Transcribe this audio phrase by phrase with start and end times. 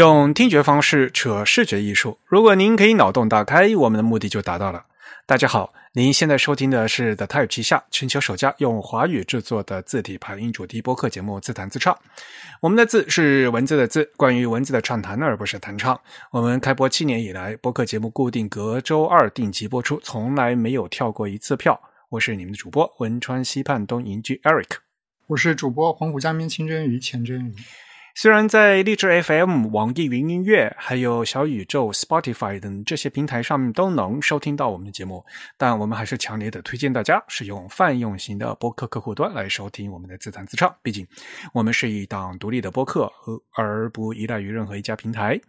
[0.00, 2.16] 用听觉方式扯视觉艺术。
[2.24, 4.86] 如果您可以脑洞大开，我们的目的就达到了。
[5.26, 11.92] 大家好，您现在收听的是 The Type 旗下全球首家用华语制作的字体排音主题播客节目《自弹自唱》。
[12.62, 16.00] 我们的字是文字的字，关于文字的畅谈，而不是弹唱。
[16.30, 21.78] 我们开播七年以来，播客节目固定隔周二定期播出，从来没有跳过一次票。
[22.08, 24.78] 我是你们的主播汶川西畔东营居 Eric，
[25.26, 27.54] 我是主播黄浦江边清蒸鱼钱真鱼。
[28.22, 35.24] 虽然在荔枝 FM、网易云音乐、还有小宇宙、Spotify 等这些平台上面都能收听到我们的节目，
[35.56, 40.70] 但我们还是强烈的推荐大家使用泛用型的播客客户端来收听我们的自弹自唱。
[40.82, 41.06] 毕竟，
[41.54, 43.10] 我们是一档独立的播客，
[43.56, 45.40] 而不依赖于任何一家平台。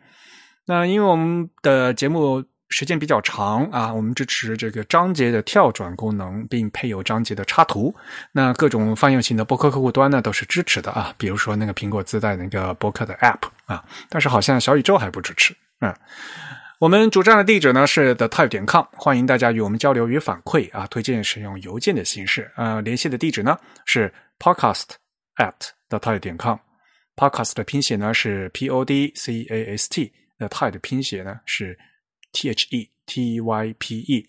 [0.65, 2.41] 那因为我们的节目。
[2.71, 7.93] 时间比较长啊，我们支持这个章节的跳转功能，并配有章节的插图。
[8.31, 11.13] 那各种泛用型的播客客户端呢，都是支持的啊。
[11.17, 15.53] 比如说那个苹果自带那个播客的 App 啊，但是好像小宇宙还不支持。
[15.81, 15.93] 嗯，
[16.79, 20.87] 我们主站的地址呢是 the type 点 com，欢迎大家与我们交流与反馈啊。
[20.87, 24.85] 推荐使用邮件的形式呃，联系的地址呢是 podcast
[25.35, 25.53] at
[25.89, 31.77] the type 点 com，podcast 的拼写呢是 p o d c a s t，the type 的拼写呢是。
[32.31, 34.25] T H E T Y P E。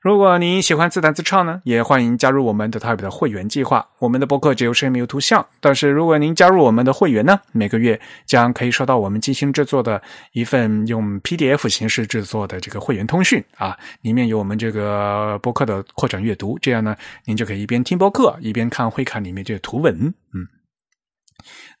[0.00, 3.88] 如果您喜欢自弹自唱呢，也欢迎加入我们的 Type 的会员计划。
[4.00, 20.48] 我们的博客只有声音没有图像，但是如果您加入我们的会员呢，每个月将可以收到我们精心制作的一份用 PDF 形式制作的这个会员通讯啊，里面有我们这个博客的扩展阅读，这样呢，您就可以一边听博客一边看会看里面这个图文，嗯。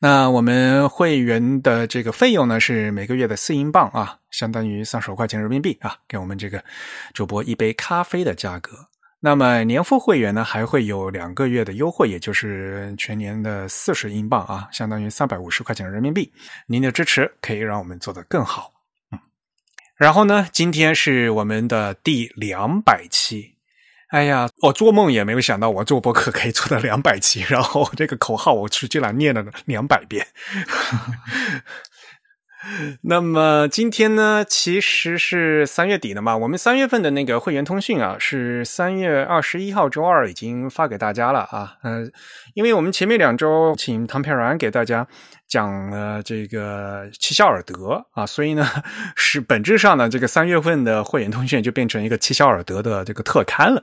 [0.04, 6.60] 那我们会员的这个费用呢是每个月的四英镑啊，相当于三十块钱人民币啊，给我们这个
[7.14, 8.72] 主播一杯咖啡的价格。
[9.20, 16.32] 那么年付会员呢还会有两个月的优惠，也就是全年的四十英镑啊，相当于三百五十块钱人民币。
[16.66, 18.72] 您的支持可以让我们做得更好。
[19.12, 19.20] 嗯，
[19.94, 23.51] 然后呢，今天是我们的第两百期。
[24.12, 30.26] 哎呀，我做梦也没有想到，我做博客可以做到两百期，然后这个口号我是居然念了两百遍。
[33.04, 41.78] 那么今天呢，其实是三月底了嘛，我们三月份的那个会员通讯啊，是三月二十一号周二已经发给大家了啊。
[41.82, 42.12] 嗯，
[42.52, 45.08] 因为我们前面两周请唐佩然给大家
[45.48, 48.68] 讲了这个七肖尔德啊，所以呢，
[49.16, 53.82] 是本质上呢，这个三月份的会员通讯就变成一个七肖尔德的这个特刊了。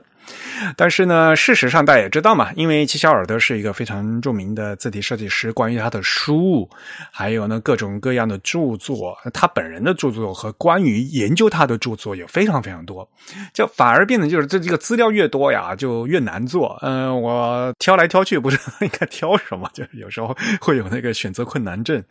[0.76, 6.68] 但是呢，事实上大家也知道嘛，因为齐肖尔德是一个非常著名的字体设计师，关于他的书，
[7.10, 13.08] 还有呢各种各样的著作，他本人的著作和关于研究他的著作也非常非常多，
[13.54, 16.78] 就反而变得就是这这个资料越多呀，就越难做。
[16.82, 22.02] 嗯，我挑来挑去不知道应该挑什么，就是有时候会有那个选择困难症。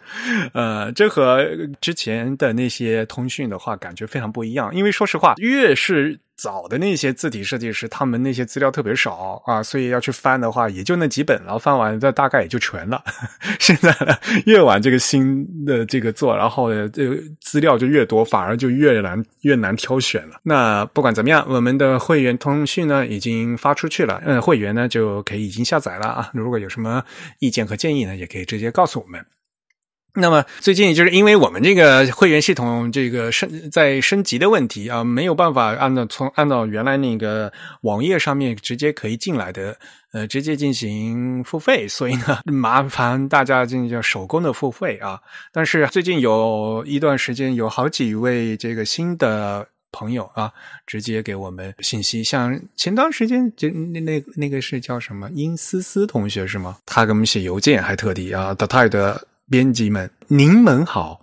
[0.53, 1.47] 呃，这和
[1.79, 6.19] 之前的那些通讯的话感觉非常不一样，因为说实话，越是。
[6.41, 13.03] 早的那些字体设计师，他们那些资料特别少啊，所以要去翻的话，也就那几本，然后翻完这大概也就全了。
[13.59, 13.93] 现在
[14.47, 20.39] 越晚这个新的这个做，然后这个资料就越多，反而就越难越难挑选了。
[20.43, 26.29] 那不管怎么样，我们的会员通讯呢已经发出去了，嗯，会员呢就可以已经下载了啊。
[26.33, 27.03] 如果有什么
[27.39, 29.25] 意见和建议呢，也可以直接告诉我们。
[30.15, 39.77] 那么最近就是因为我们这个会员系统这个升在升级的问题啊，没有办法按照从按照原来那个网页上面直接可以进来的，
[40.11, 45.21] 呃，直接进行付费，所以呢， 麻烦大家进行手工的付费啊。
[45.53, 50.51] 但是最近有一段时间，有好几位这个新的朋友啊，
[50.87, 56.77] 直接给我们信息，像前段时间就那那那个是叫什么殷思思同学是吗？
[56.85, 59.23] 他给我们写邮件，还特地啊，的泰的。
[59.49, 61.19] 编辑们，您们好，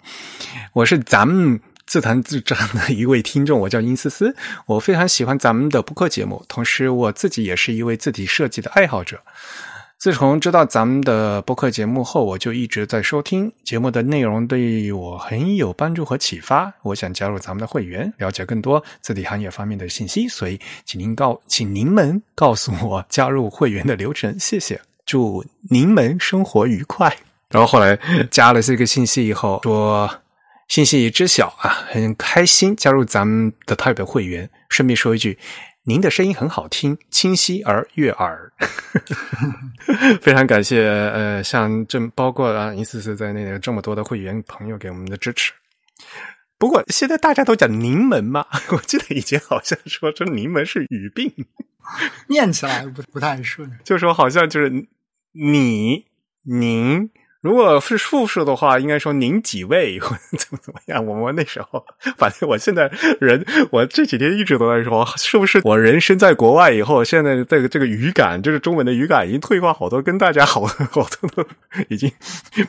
[0.73, 4.35] 我是咱们自弹自唱的一位听众，我叫殷思思，
[4.67, 9.21] 我非常喜欢咱们的播客节目，同时我自己也是一位字体设计的爱好者。
[9.97, 16.73] 自从知道咱们的播客节目后，我就一直在收听节目的内容，对我很有帮助和启发。
[16.83, 27.17] 我想加入咱们的会员，了解更多字体行业方面的信息，所以请您告，请您们告诉我加入会员的流程，谢谢，祝您们生活愉快。
[27.51, 27.99] 然后后来
[28.31, 30.23] 加了这个信息以后，说
[30.69, 34.51] 信息已知晓啊，很开心加入咱们的 Type 会员。
[34.69, 35.39] 顺便说一句，
[35.85, 38.53] 您的声音很好听，清晰而悦耳。
[40.21, 45.53] 非常感谢呃，像这包括啊一次次在内的这么多的会员朋友给我们的支持。
[46.59, 51.33] 不过现在大家都讲柠檬嘛， 我记得以前好像说这柠檬是语病，
[52.27, 54.69] 念起来不不太顺，就说好像就是
[55.33, 56.07] 你
[56.43, 57.09] 您。
[57.47, 61.07] 如果是复数的话，应该说您几位或 怎么怎么样？
[61.07, 61.87] 我们那时候，
[62.19, 62.91] 反正我现在
[63.21, 71.47] 人，我这几天一直都在说，是不是我人生在国外以后，现在这个这个语感，就是中文的语感已经退化好多，跟大家好好多都
[71.89, 72.11] 已经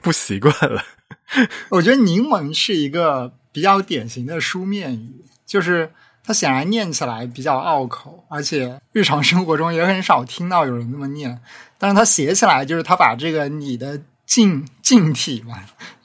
[0.04, 0.84] 不习惯了。
[1.70, 5.90] 我觉得柠檬是一个比较典型的书面语，就是
[6.24, 11.42] 它显然念起来比较拗口，而且日常生活中也很少听到有人那么念。
[11.80, 14.00] 但是它写起来，就是它把这个你的。
[14.28, 15.58] 近近体嘛，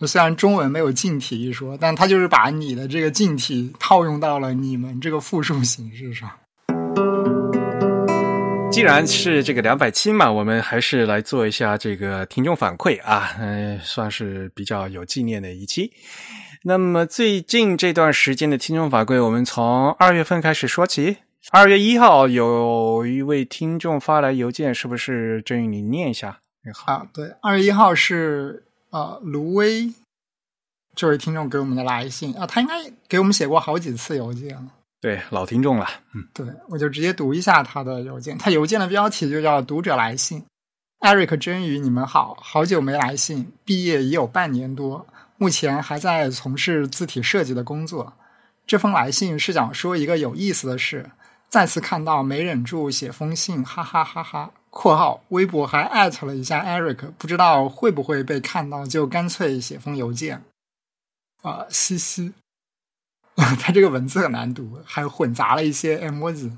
[0.06, 6.30] 虽然中文没有近体一说，但它就是把你的这个近体套用到了你们这个复数形式上。
[8.70, 15.92] 既然是这个两百七嘛，我们还是来做一下这个听众反馈啊，嗯，算是比较有纪念的一期。
[16.62, 21.16] 那么最近这段时间的听众反馈，我们从二月份开始说起。
[21.50, 26.38] 二月一号有一位听众发来邮件，是不是郑宇你念一下？
[26.72, 29.92] 好，对，二月一号是呃卢威
[30.94, 32.74] 这位听众给我们的来信啊，他应该
[33.08, 34.68] 给我们写过好几次邮件了，
[35.00, 40.44] 对，老听众了，嗯，对，我就直接读一下他的邮件，他邮件的标题就叫“读者来信”。
[41.00, 45.04] Eric 真宇，你们好，好久没来信，毕业已有半年多，
[45.36, 48.12] 目前还在从事字体设计的工作。
[48.64, 51.10] 这封来信是想说一个有意思的事，
[51.48, 54.52] 再次看到没忍住写封信，哈哈哈哈。
[54.74, 60.42] 括号微博还艾特了一下 Eric，不知道会不会被看到，就干脆写封邮件。
[61.42, 62.32] 啊，嘻嘻，
[63.36, 66.52] 他这个文字很难读，还混杂了一些 emoji。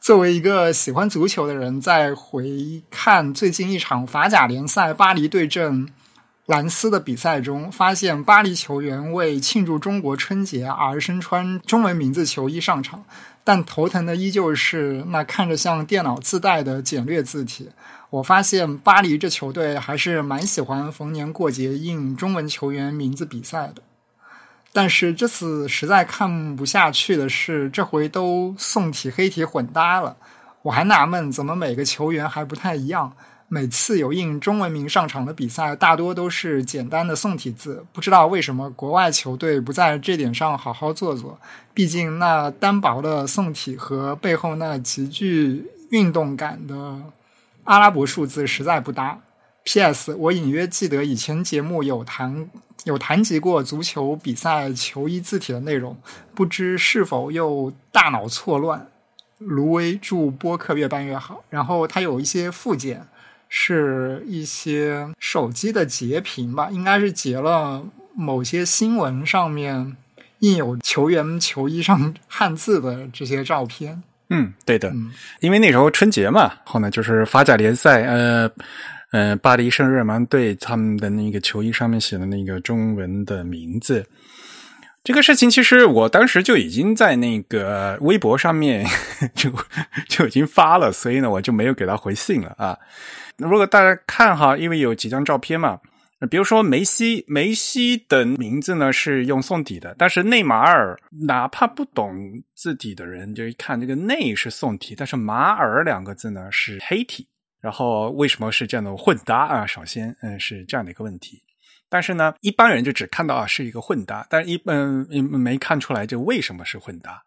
[0.00, 5.92] 作为一个喜欢足球的人，在回看最近一场法甲联赛巴黎对阵
[6.46, 13.04] 兰斯的比赛中，发现巴黎球员为庆祝中国春节而身穿中文名字球衣上场。
[13.44, 17.70] 但头疼的依旧是那看着像电脑自带的简略字体。
[18.10, 23.82] 我发现巴黎这球队还是蛮喜欢逢年过节印中文球员名字比赛的。
[24.72, 30.16] 但是这次实在看不下去的是，这回都宋体黑体混搭了。
[30.62, 33.14] 我还纳闷，怎么每个球员还不太一样？
[33.54, 37.84] 每次有印中文名上场的比赛，大多都是简单的宋体字。
[37.92, 41.38] 不知道为什么国外球队不在这点上好好做做？
[41.74, 46.98] 毕竟那单薄的宋体和背后那极具运动感的
[47.64, 49.20] 阿拉伯数字实在不搭。
[49.64, 50.14] P.S.
[50.14, 52.48] 我隐约记得以前节目有谈
[52.84, 55.94] 有谈及过足球比赛球衣字体的内容，
[56.34, 58.88] 不知是否又大脑错乱？
[59.36, 61.44] 卢威祝播客越办越好。
[61.50, 63.06] 然后他有一些附件。
[63.54, 67.84] 是一些手机的截屏吧，应该是截了
[68.14, 69.94] 某些新闻上面
[70.38, 74.02] 印有球员球衣上 汉字的这些照片。
[74.30, 74.90] 嗯，对的，
[75.40, 78.50] 因为那时候春节嘛，后呢就是法甲联赛，呃，
[79.10, 84.06] 呃，巴黎圣日耳曼队他们的那个球衣上面写的那个中文的名字。
[85.04, 88.86] 这个事情其实我当时就已经在那个微博上面
[89.34, 89.52] 就
[90.08, 92.78] 就已经发了，所以呢我就没有给他回信了啊。
[93.42, 95.80] 如果大家看哈，因为有几张照片嘛，
[96.30, 102.14] 比如说梅西，梅西的名字呢是用宋体的，但是内马尔，哪怕不懂
[102.54, 107.26] 字体的人，就一看这个内是宋体，但是马尔两个字呢是黑体，
[107.60, 109.66] 然后为什么是这样的混搭啊？
[109.66, 111.42] 首先，嗯，是这样的一个问题。
[111.88, 117.22] 但是呢，一般人就只看到啊是一个混搭，但是一嗯没看出来这为什么是混搭。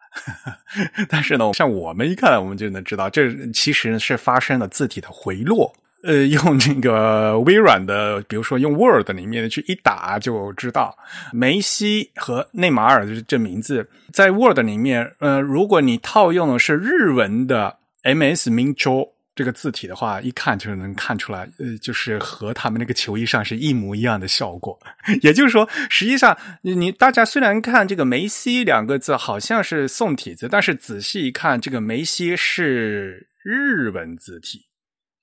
[1.08, 5.72] 但是呢，像我们一看，我们就能知道，这其实是发生了字体的回落。
[6.04, 10.96] 呃， 用这个微软的，比如说用 Word 里面的去一打就知道，
[11.32, 24.78] 梅西和内马尔的这名字在 Word 里面，呃，如果你套用的是日文的 MS 明周这个字体的话，一看就能看出来，呃，就是和他们那个球衣上是一模一样的效果。
[25.22, 34.65] 也就是说，实际上你大家虽然看这个梅西两个字好像是宋体字，但是仔细一看，这个梅西是日文字体。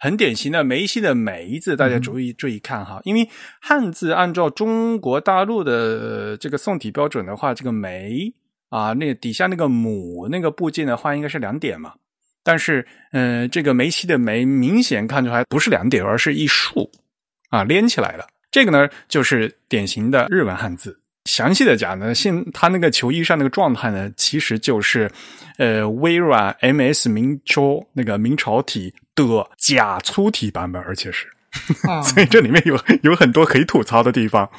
[0.03, 3.25] 很典型的梅西的梅字，大家注意注意看哈，因为
[3.61, 8.29] 汉字按照中国大陆的这个宋体标准的话，这个梅
[8.67, 11.93] 啊，那底下那个母那个部件的话，应该是两点嘛。
[12.43, 16.91] 但是，嗯，这个梅西的梅明显看出来不是两点，而是一竖
[17.47, 18.27] 啊，连起来了。
[18.51, 20.99] 这个呢，就是典型的日文汉字。
[21.25, 25.09] 详细的讲呢，现他那个球衣上那个状态呢，其实就是，
[25.57, 29.23] 呃，微软 MS 明朝那个明朝体的
[29.57, 31.27] 假粗体版本，而且是，
[32.03, 34.49] 所以这里面有有很多可以吐槽的地方。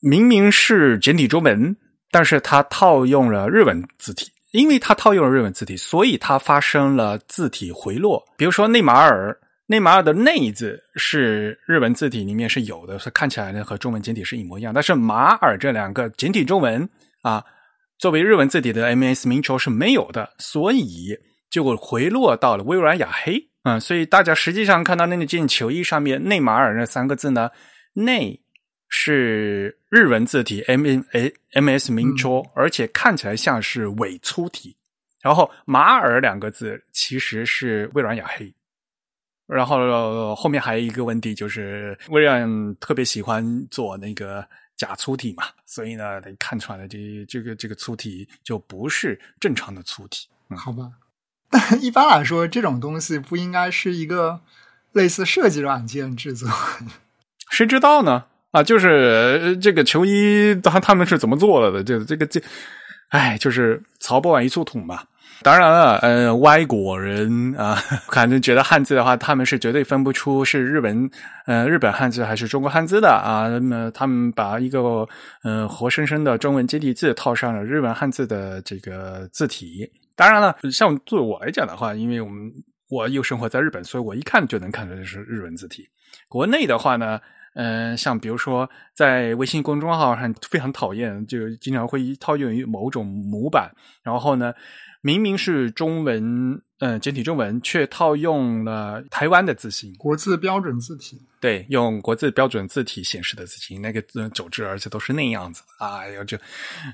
[0.00, 1.76] 明明是简体中文，
[2.10, 8.24] 但是它套用了日文字体，因为它套用了日文字体，所以它发生了字体回落。
[8.38, 14.74] 比如说内马尔内马尔的“内”字是日文字体里面是有的，是看起来呢和中文简体是一模一样。
[14.74, 16.86] 但是“马尔”这两个简体中文
[17.22, 17.42] 啊，
[17.98, 21.16] 作为日文字体的 MS 明朝是没有的，所以
[21.48, 23.48] 就回落到了微软雅黑。
[23.62, 27.48] 嗯，所以大家实际上看到那件球衣上面“内马尔”那三个字呢
[27.94, 28.42] ，“内”
[28.90, 34.76] 是日文字体 M M A M S 明朝，而且看起来像是伪粗体。
[35.22, 38.54] 然后“马尔”两个字其实是微软雅黑。
[39.46, 44.46] 然后后面还有一个问题，就是微软特别喜欢做那个
[44.76, 46.98] 假粗体嘛，所以呢，得看出来这
[47.28, 50.28] 这个这个粗体就不是正常的粗体。
[50.56, 50.90] 好吧。
[51.50, 54.40] 但一般来说，这种东西不应该是一个
[54.92, 56.48] 类似设计软件制作？
[57.50, 58.24] 谁知道呢？
[58.50, 61.84] 啊，就是这个球衣，他他们是怎么做了的？
[61.84, 62.42] 这这个这，
[63.10, 65.04] 哎，就是曹不完一簇土嘛。
[65.42, 67.74] 当然了，呃，外国人啊，
[68.10, 71.10] 反正觉得汉字的话，他们是绝对分不出是日本
[71.46, 73.48] 呃日本汉字还是中国汉字的啊。
[73.48, 75.06] 那么他们把一个
[75.42, 79.90] 呃活生生的中文接地字套上了日文汉字的这个字体。
[80.16, 82.50] 当然了，像作为我来讲的话，因为我们
[82.88, 85.88] 我又生活在日本，所以我一看就能看出来是日文字体。
[86.28, 87.20] 国内的话呢，
[87.54, 93.70] 嗯，像比如说在微信公众号上非常讨厌，就经常会套用于某种模板，
[94.02, 94.54] 然后呢，
[95.06, 101.20] 明明是中文，嗯，简体中文，却套用了台湾的字形，国字标准字体。
[101.38, 106.38] 对，用国字标准字体显示的字形，那个走之，而且都是那样子的啊，就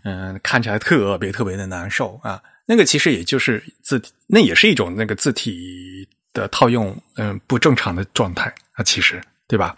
[0.02, 2.42] 嗯，看起来特别特别的难受啊。
[2.66, 9.76] 那个其实也就是字，那也是一种那个字体的套用，嗯，不正常的状态啊，其实对吧？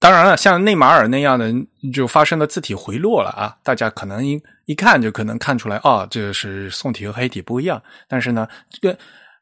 [0.00, 1.54] 当然了，像内马尔那样的
[1.92, 4.20] 就发生了字体回落了啊，大家可能
[4.66, 7.82] 一看就可能看出来啊，这是宋体和黑体不一样。
[8.08, 8.98] 但是呢，这个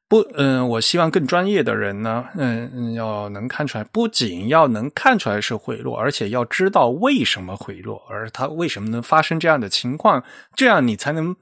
[0.09, 10.25] 不，嗯，我希望更专业的人呢，嗯，要能看出来，不仅要能看出来是回落，而且要知道为什么回落，而它为什么能发生这样的情况，
[10.55, 11.35] 这样你才能。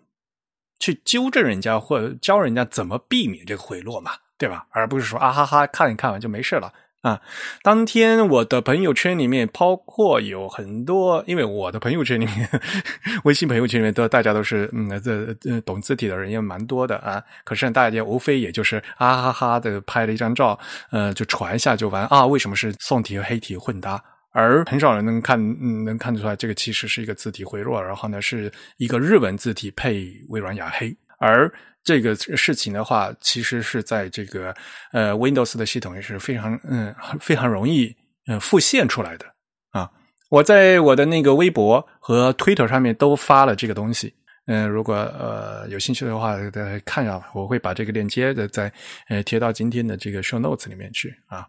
[0.83, 4.67] 去纠正人家或者教人家怎么避免这个回落嘛，对吧？
[4.71, 6.73] 而不是说啊哈哈看一看完就没事了
[7.03, 7.21] 啊。
[7.63, 12.49] 当天我的朋友圈里面，包括有很多，因为我的朋友圈里面，
[13.25, 17.23] 微信朋友圈里面都大家都是嗯这懂字体的人也蛮多的啊。
[17.45, 20.59] 可是大家无非也就是啊哈哈的拍了一张照，
[20.91, 22.27] 呃，就传一下就完啊。
[22.27, 24.03] 为什么是宋体和黑体混搭？
[24.33, 30.97] 而很少人能看，嗯，能看出来这个其实是一个字体回落，然后呢是一个日文字体配微软雅黑。
[31.19, 34.55] 而这个事情的话，其实是在这个
[34.93, 37.95] 呃 Windows 的系统也是非常嗯非常容易
[38.27, 39.27] 嗯复现出来的
[39.71, 39.91] 啊。
[40.29, 44.15] 我在我的那个微博和 Twitter 上面都发了这个东西，
[44.47, 48.73] 嗯，如果呃有兴趣的话，大家看一下，我会把这个链接的再
[49.09, 51.49] 呃贴到今天的这个 Show Notes 里面去啊。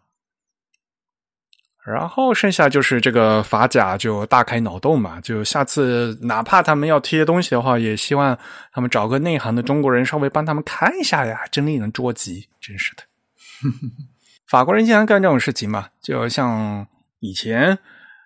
[1.84, 8.38] 然后剩下就是这个法甲就大开脑洞嘛，就下次哪怕他们要贴东西的话，也希望
[8.72, 13.04] 他们找个内行的中国人稍微帮他们看一下呀，真令人着急，真是的。
[14.48, 16.86] 法国人经常干这种事情嘛，就像
[17.20, 17.80] 以前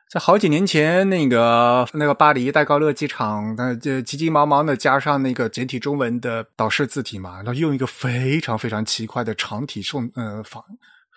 [0.09, 10.61] 在好几年前那个那个巴黎戴高乐机场，那就急急忙忙的加上那个简体中文的导视字体嘛，然后用一个非常非常奇怪的长体宋呃仿。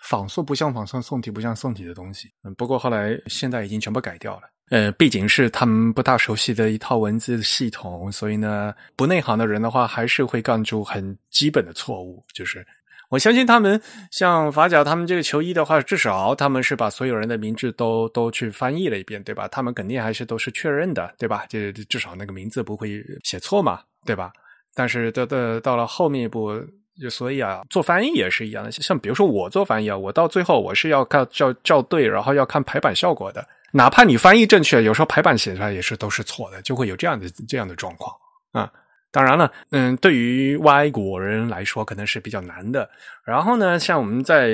[0.01, 2.29] 仿宋不像仿宋，宋体不像宋体的东西。
[2.43, 4.43] 嗯，不过后来现在已经全部改掉了。
[4.69, 12.23] 呃，毕竟是他们不大熟悉的一套文字系统，所以呢，不内行的人的话，还是会干出很基本的错误。
[12.33, 12.63] 就是
[13.09, 19.47] 我相信他们像法甲他们这个球衣的话，至少他们是把所有人的名字都都去翻译了一遍，对吧？
[19.47, 21.47] 他们肯定还是都是确认的，对吧？
[21.49, 24.31] 就至少那个名字不会写错嘛，对吧？
[24.75, 26.51] 但是到到到了后面一步。
[26.99, 28.71] 就所以啊，做翻译也是一样的。
[28.71, 33.47] 像比如说我做翻译啊，我到最后我是要看校校对，然后要看排版效果的。
[33.71, 38.15] 哪怕你翻译正确，有时候排版写出来也是都是错的，就会有这样的这样的状况
[38.51, 38.71] 啊。
[39.11, 42.89] 当然了，嗯，对于外国人来说可能是比较难的。
[43.25, 44.49] 然后呢，像我们在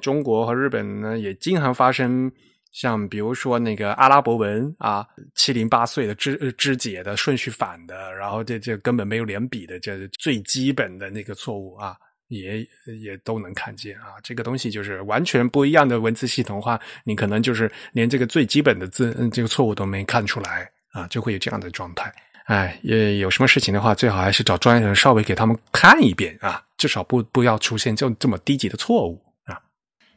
[0.00, 2.30] 中国和日本呢，也经常发生。
[2.76, 5.02] 像比如说那个阿拉伯文啊，
[5.34, 11.96] 七零八碎的肢肢解的顺序反的，然后这这根本没有连笔的，这最基本的那个错误啊，
[12.28, 12.60] 也
[13.00, 14.20] 也都能看见啊。
[14.22, 22.14] 这个东西就是完全不一样的文字系统化，你可能就是连这个最基本的字这个错误都没看出来啊，就会有这样的状态。
[22.44, 29.58] 哎，也有什么事情的话，最好还是找专业人稍微给他们看一遍啊，至少不不要出现就这么低级的错误啊。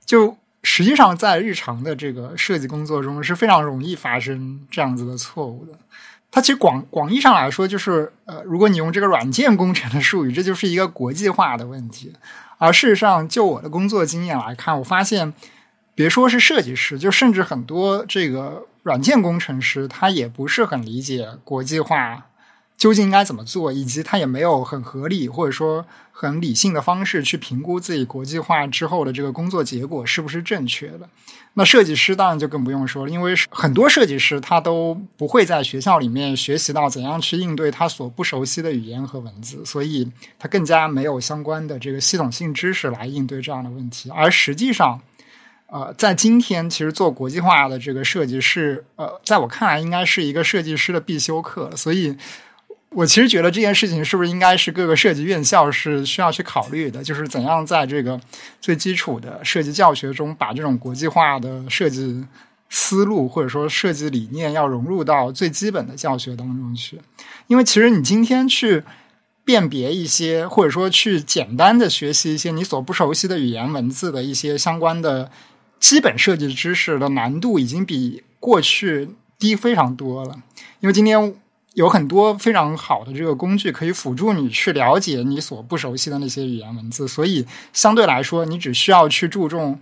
[0.05, 0.37] 就。
[0.63, 5.71] 实际上，在日常的这个设计工作中是非常容易发生这样子的错误的。
[6.31, 12.13] 它其实广广义上来说，就是呃，如果你用这个软件工程的术语，这就是一个国际化的问题。
[12.57, 15.33] 而事实上，就我的工作经验来看，我发现，
[15.95, 22.27] 别说是设计师，就甚至很多这个软件工程师，他也不是很理解国际化
[22.79, 31.01] 究竟应该怎么做，以及他也没有很合理或者说很理性的方式去评估自己国际化之后的这个工作结果是不是正确的。
[31.55, 44.09] 那设计师当然就更不用说了，因为很多设计师他都不会在学校里面学习到怎样去应对他所不熟悉的语言和文字，所以他更加没有相关的这个系统性知识来应对这样的问题。
[44.11, 45.01] 而实际上，
[45.67, 51.75] 呃，在今天，其实做国际化的这个设计师，呃，在我看来，应该是一个设计师的必修课。
[51.75, 52.15] 所以。
[52.91, 58.19] 我其实觉得这件事情是不是应该是各个设计院校是需要去考虑的，就是怎样在这个
[58.59, 62.25] 最基础的设计教学中，把这种国际化的设计
[62.67, 66.99] 思路或者说设计理念要融入到最基本的教学当中去。
[67.45, 68.83] 因为其实你今天去
[69.45, 75.29] 辨别一些，或者说去简单的学习一些你所不熟悉的语言文字的一些相关的
[75.79, 80.39] 基本设计知识的难度，已经比过去低非常多了。
[80.79, 81.35] 因为今天。
[81.75, 89.79] 有很多非常好的这个工具可以辅助你去了解你所不熟悉的那些语言文字，所以相对来说，你只需要去注重，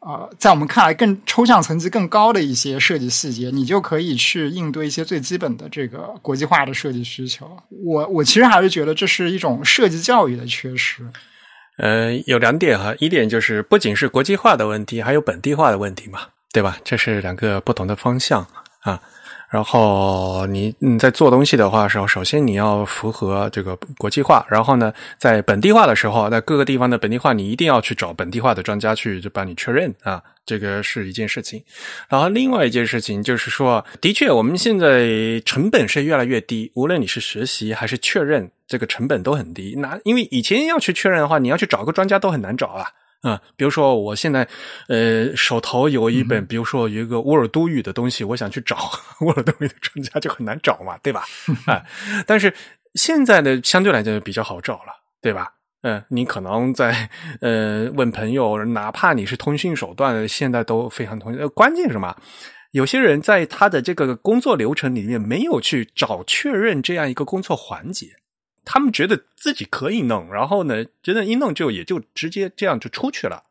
[0.00, 7.50] 呃，在我们看来更抽象层级更高的一些设计细节，你就可以去应对一些最基本的这个国际化的设计需求。
[7.82, 11.02] 我我其实还是觉得这是一种设计教育的缺失。
[11.78, 16.20] 呃，有两点哈，一点就是不仅是国际化的问题，还有本地化的问题嘛，
[16.52, 16.76] 对吧？
[16.84, 18.46] 这是两个不同的方向
[18.80, 19.00] 啊。
[19.52, 24.46] 然后你你在做东西的话时候，首先你要符合这个国际化。
[24.48, 31.62] 然后呢，在本地化的时候，在各个地方的本地化，你一定要去找本地化的专家去就帮你确认啊，这个是一件事情。
[32.08, 39.74] 然后另外一件事情就是说，的确我们现在成本是越来越低，无论你是学习还是确认，这个成本都很低。
[39.76, 42.86] 那因为以前要去确认的话，你要去找个专家都很难找啊。
[43.22, 44.46] 啊，比如说我现在，
[44.88, 48.76] 呃，手头有一本，比如说有一个沃尔都语的东西，我想去找
[49.22, 51.24] 沃尔都语的专家就很难找嘛，对吧？
[51.66, 51.82] 啊，
[52.26, 52.52] 但是
[52.94, 55.52] 现在的相对来讲比较好找了，对吧？
[55.82, 57.08] 嗯，你可能在
[57.40, 61.32] 呃问朋友，哪怕你是通讯手段，现在都非常通。
[61.34, 62.16] 呃，关键是什么？
[62.72, 68.08] 有些人在他的这个工作流程里面没有去找确认这样一个工作环节。
[68.64, 73.44] 他们觉得自己可以弄，然后呢，觉得一弄就也就直接这样就出去了，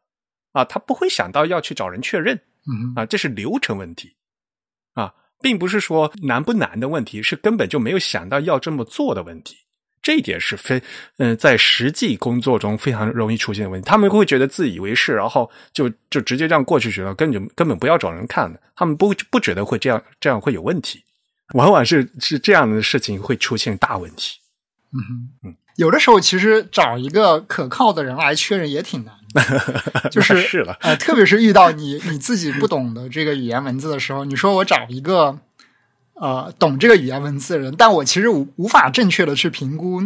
[0.54, 2.40] 啊，他不会想到要去找人确认，
[2.96, 4.16] 啊，这是流程问题，
[4.94, 9.58] 啊，并不是说难不难的问题，是根本就没有想到要这么做的问题，
[10.02, 10.82] 这一点是非，
[11.18, 13.86] 嗯，在实际工作中非常容易出现的问题。
[13.88, 21.04] 他们会觉得自以为是，然后就就直接这样过去去了，根本根本不要找人看的，他们不不觉得会这样这样会有问题，
[21.54, 24.38] 往往是是这样的事情会出现大问题。
[24.94, 35.40] 嗯嗯，有的时候其实找一个可靠的人来确认也挺难的， 就是是了，呃，特别是遇到你 你自己不懂的这个语言文字的时候，你说我找一个
[36.16, 40.02] 呃懂这个语言文字的人，但我其实无无法正确的去评估。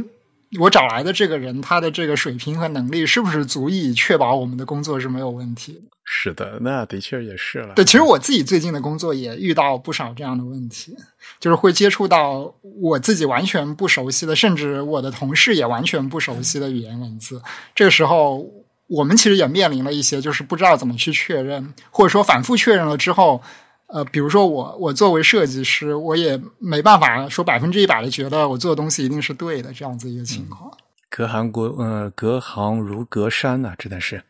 [0.60, 5.82] 我找来的这个人，他的这个水平和能力是不是足以确保我们的工作是没有问题？
[6.06, 7.74] 是的，那的确也是了。
[7.74, 10.96] 对，其实我自己最近的工作也遇到不少这样的问题，
[11.39, 17.41] 就是会接触到我自己完全不熟悉的，甚至我的同事也完全不熟悉的语言文字。
[17.74, 18.46] 这个时候，
[18.88, 23.41] 我们其实也面临了一些，就是不知道怎么去确认，或者说反复确认了之后。
[23.88, 30.72] 呃，比如说我，我作为设计师，我也没办法说百分之一百的觉得我做的东西一定是对的，这样子一个情况。
[31.08, 34.24] 隔行过，呃，隔行如隔山呐，真的是。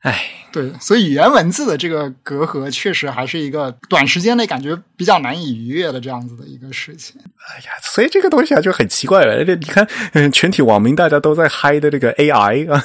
[0.00, 0.18] 哎，
[0.50, 7.20] 对，所以语言文字的这个隔阂，确实还是一个短时间内感觉比较难以逾越的这样子的一个事情。
[7.20, 9.44] 哎呀，所以这个东西啊就很奇怪了。
[9.44, 12.82] 这你看，嗯， 全体网民大家都在嗨的这个 AI 啊，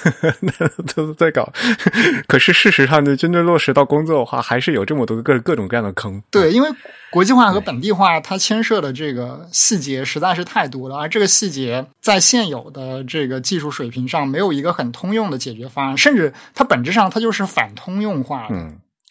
[0.93, 1.49] 都在搞。
[2.27, 6.21] 可是事实上呢，真正落实到工作的话，还是有这么多各各种各样的坑。
[6.29, 6.69] 对，因为
[7.09, 17.04] 国际化和本地化，它牵涉的这个细节实在是太多了，而这个细节在现有的这个技术水平上，没有一个很通用的解决方案，甚至它本质上。
[17.09, 18.55] 它就是反通用化的，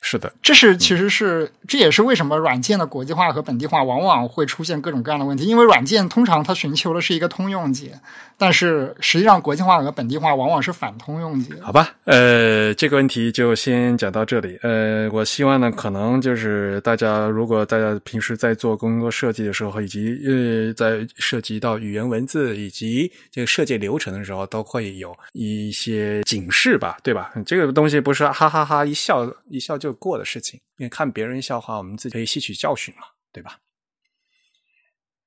[0.06, 7.98] 是的，这是其实是这也是为什么软件的国际化和本地化往往会出现各种各样的问题，因为软件通常它寻求的是一个通用解。
[8.36, 11.54] 但是实际上，国际化和本地化往往是反通用解。
[11.62, 14.58] 好吧，呃，这个问题就先讲到这里。
[14.60, 27.32] 呃，我希望呢，可能就是大家如果大家平时在做工作设计的时候，以及呃，在涉及到语言文字以及这个设计流程的时候，都会有一些警示吧，对吧？
[27.46, 33.60] 这个东西不是哈哈哈一笑一笑就过的事情，因为看别人笑话，我们自己可以吸取教训嘛，对吧？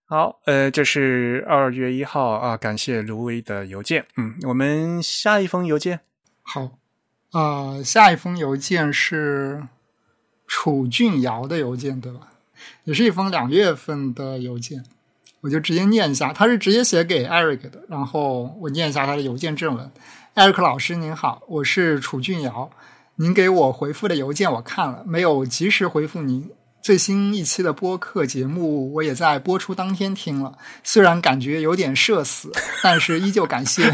[0.06, 4.06] 好，呃，这是二月一号啊，感谢卢威的邮件。
[4.16, 6.00] 嗯，我们下一封邮件。
[6.44, 6.78] 好，
[7.34, 9.68] 呃，下一封邮件是
[10.48, 12.30] 楚俊尧的邮件，对吧？
[12.86, 14.86] 也是一封两月份的邮件，
[15.42, 19.92] 我就直接念一下，他是直接写给 Eric 的，然后我念一下他的邮件正文。
[20.36, 22.72] Eric 老师您好，我是楚俊尧，
[23.20, 26.52] 您给我回复的邮件我看了，没有及时回复您。
[26.84, 30.56] 最新一期的播客节目，我也在播出当天听了。
[30.84, 32.52] 虽然感觉有点社死，
[32.84, 33.92] 但是依旧感谢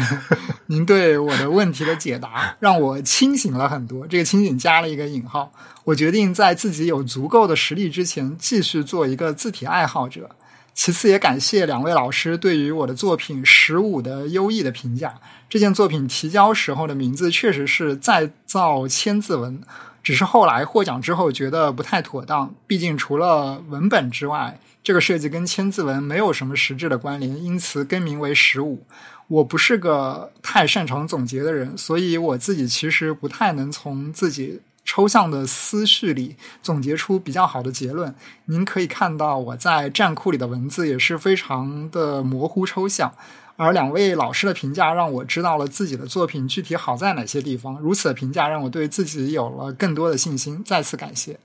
[0.66, 4.06] 您对我的问题的解答，让我清醒了很多。
[4.06, 5.50] 这个清醒加了一个引号。
[5.84, 10.28] 我决定在自己有足够的实力之前，继续做一个字体爱好者。
[10.74, 15.14] 其次，也感谢两位老师对于我的作品《十五》的优异的评价。
[15.48, 19.62] 这件作品提交时候的名字确实是再造千字文。
[20.02, 28.84] 只是后来获奖之后觉得不太妥当，毕竟除了文本之外，这个设计跟千字文没有什么实质的关联，因此更名为十五。
[29.28, 38.14] 我不是个太擅长总结的人，所以我自己其实不太能从自己抽象的思绪里总结出比较好的结论。
[38.46, 43.12] 您可以看到我在站库里的文字也是非常的模糊抽象。
[43.56, 47.78] 而两位老师的评价让我知道了自己的作品具体好在哪些地方。
[47.80, 50.60] 如此的评价让我对自己有了更多的信心。
[50.64, 51.38] 再次感谢。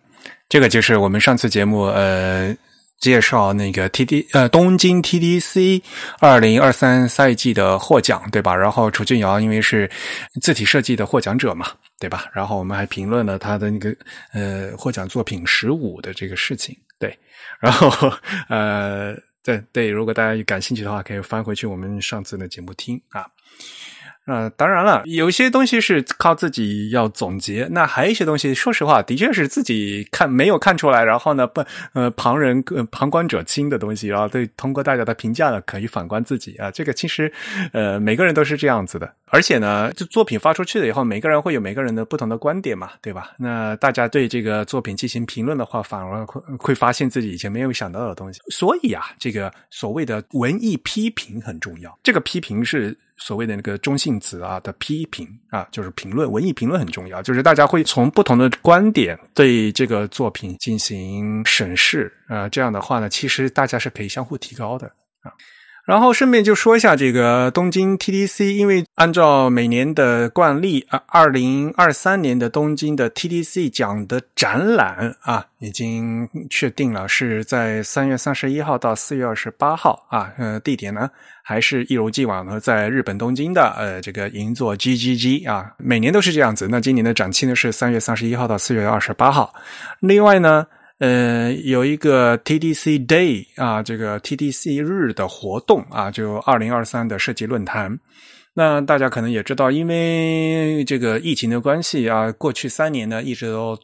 [0.49, 2.55] 这个就是我们上次节目呃
[2.99, 5.83] 介绍那个 T D 呃东京 T D C
[6.19, 8.55] 二零二三赛季的获奖对吧？
[8.55, 9.89] 然后楚俊尧因为是
[10.41, 11.67] 字体设计的获奖者嘛
[11.99, 12.29] 对吧？
[12.33, 13.95] 然后我们还评论了他的那个
[14.33, 17.17] 呃获奖作品十五的这个事情对，
[17.59, 18.11] 然后
[18.47, 19.15] 呃。
[19.41, 23.25] 对对，如果大家感兴趣的话，可以翻回去我们上次的节目听啊。
[24.29, 36.69] 呃，当然了，有些东西是靠自己要总结，那还有一些东西，说实话，的确是自己看没有看出来，然后呢，不呃，旁人呃旁观者清的东西，然后对通过大家的评价呢，可以反观自己啊。
[36.69, 37.33] 这个其实
[37.73, 43.31] 呃，每个人都是这样子的，而且呢，就作品发出去了以后，每个人会有每个人的不同的观点嘛，对吧？
[43.39, 48.39] 那大家对这个作品进行评论的话，反而会会发现自己以前没有想到的东西。
[48.51, 52.95] 所以啊，这个所谓的文艺批评很重要，这个批评是。
[53.19, 64.87] 所谓的那个中性词啊的批评啊，就是评论，文艺评论很重要，就是大家会从不同的观点对这个作品进行审视啊，这样的话呢，其实大家是可以相互提高的
[65.21, 65.31] 啊。
[65.89, 81.09] 然后顺便就说一下这个东京 TDC，因为按照每年的惯例啊，二零二三年的东京的 TDC 奖的展览啊，已经确定了是在三月三十一号到四月二十八号啊，呃，地点呢
[81.41, 86.67] 还是一如既往的在日本东京的呃这个银座 GGG 啊，每年都是这样子。
[86.69, 89.51] 那今年的展期呢是三月三十一号到四月二十八号。
[90.01, 90.67] 另外呢。
[90.99, 97.97] 呃，有一个 TDC Day 啊，这个 TDC 日的活动啊，就二零二三的设计论坛。
[98.53, 103.79] 那大家可能也知道，因为这个疫情的关系啊，过去三年呢一直都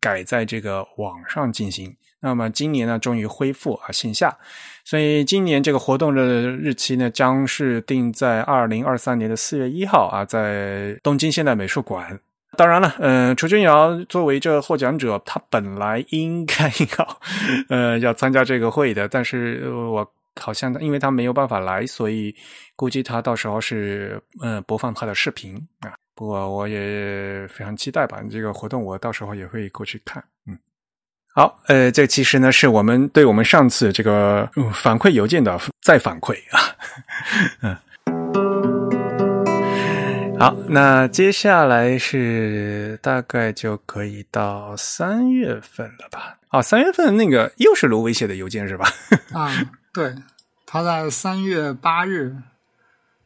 [0.00, 1.94] 改在这个网上进行。
[2.18, 4.36] 那么今年呢，终于恢复啊线下，
[4.84, 12.18] 所以今年这个活动的日期呢，将是定在二零二三年的四月一号啊，在东京现代美术馆。
[12.56, 17.18] 当然了，嗯，楚君瑶作为这获奖者，他本来应该要，
[17.68, 20.06] 呃，要参加这个会的，但是我
[20.40, 22.34] 好像因为他没有办法来，所以
[22.74, 25.92] 估计他到时候是，嗯，播放他的视频啊。
[26.14, 30.24] 不过我也非常期待吧，这个活动我到时候也会过去看。
[30.46, 30.58] 嗯，
[31.34, 36.60] 好，呃，这其实呢是我们对我们上次这个反馈邮件的再反馈啊，
[37.60, 37.76] 嗯。
[40.38, 46.38] 好，那接下来是大概就可以到三月份了吧？
[46.50, 48.86] 哦，三月份那个又是卢威写的邮件是吧？
[49.32, 49.50] 啊，
[49.94, 50.14] 对，
[50.66, 52.36] 他在三月八日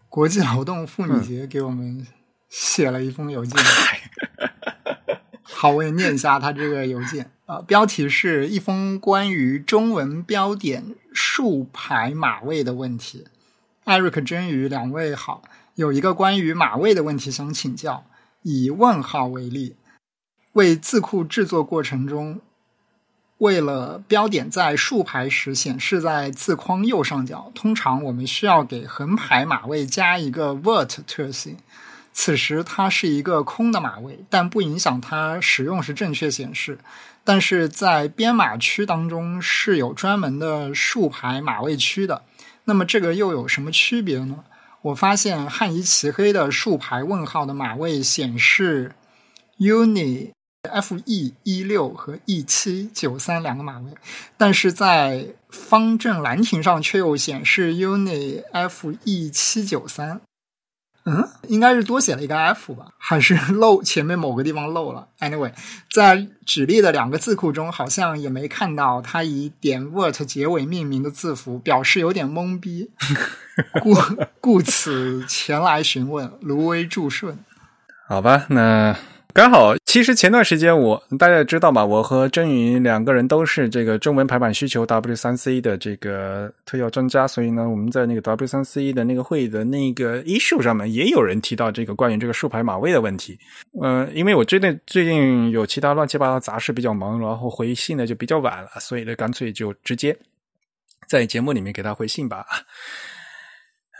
[0.08, 2.06] 国际劳动妇女节给我们
[2.48, 3.60] 写了一封邮件。
[5.42, 13.26] 好，我也念一下他这个邮件啊，标题是一封关于中文标点竖排码位的问题。
[13.82, 15.42] 艾瑞克、真宇两位好。
[15.80, 18.04] 有一个关于码位的问题想请教。
[18.42, 19.76] 以问号为例，
[20.52, 22.38] 为字库制作过程中，
[23.38, 31.56] 为了标点在竖排时显示在字框右上角，通常我们需要给横排码位加一个 vert 特性。
[32.12, 36.78] 此时它是一个空的码位，但不影响它使用时正确显示。
[37.24, 42.22] 但是在编码区当中是有专门的竖排码位区的。
[42.64, 44.44] 那么这个又有什么区别呢？
[44.82, 48.92] 我发现汉仪旗黑的竖排问号的码位显示
[49.58, 50.30] uni
[50.62, 53.92] f e 一六和 e 七九三两个码位，
[54.36, 60.20] 但是在方正兰亭上却又显示 uni f e 七九三。
[61.04, 65.52] 嗯，应该是多写了一个 f 吧，还是 漏前面某个地方漏了？Anyway，
[65.90, 72.90] 在举例的两个字库中，好像也没看到它以点 word 结尾命名的字符，表示有点懵逼，
[73.82, 73.96] 故
[74.40, 77.38] 故此前来询问，芦苇祝顺。
[78.06, 78.96] 好吧，那。
[79.32, 93.38] 刚好，其实前段时间我大家也知道嘛，我和真云两个人都是这个中文排版需求 W 三 C 的这个特邀专家，所以呢，我们在那个 W 三 C 的那个会议的那个 issue 上面，也有人提到这个关于这个竖排码位的问题。
[93.80, 100.16] 嗯，因为我最近最近有其他乱七八糟杂事比较忙，然后回信呢就比较晚了，所以呢，干脆就直接
[101.06, 102.44] 在节目里面给他回信吧。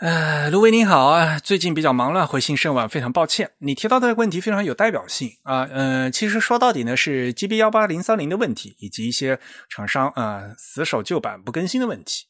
[0.01, 3.51] 呃，卢威您好啊，最近比较忙乱，回信甚晚，非常抱歉。
[3.59, 12.25] 你提到的问题非常有代表性啊，嗯，其实说到底呢是 GB 幺八零三零的问题，以及一些厂商啊死守旧版不更新的问题。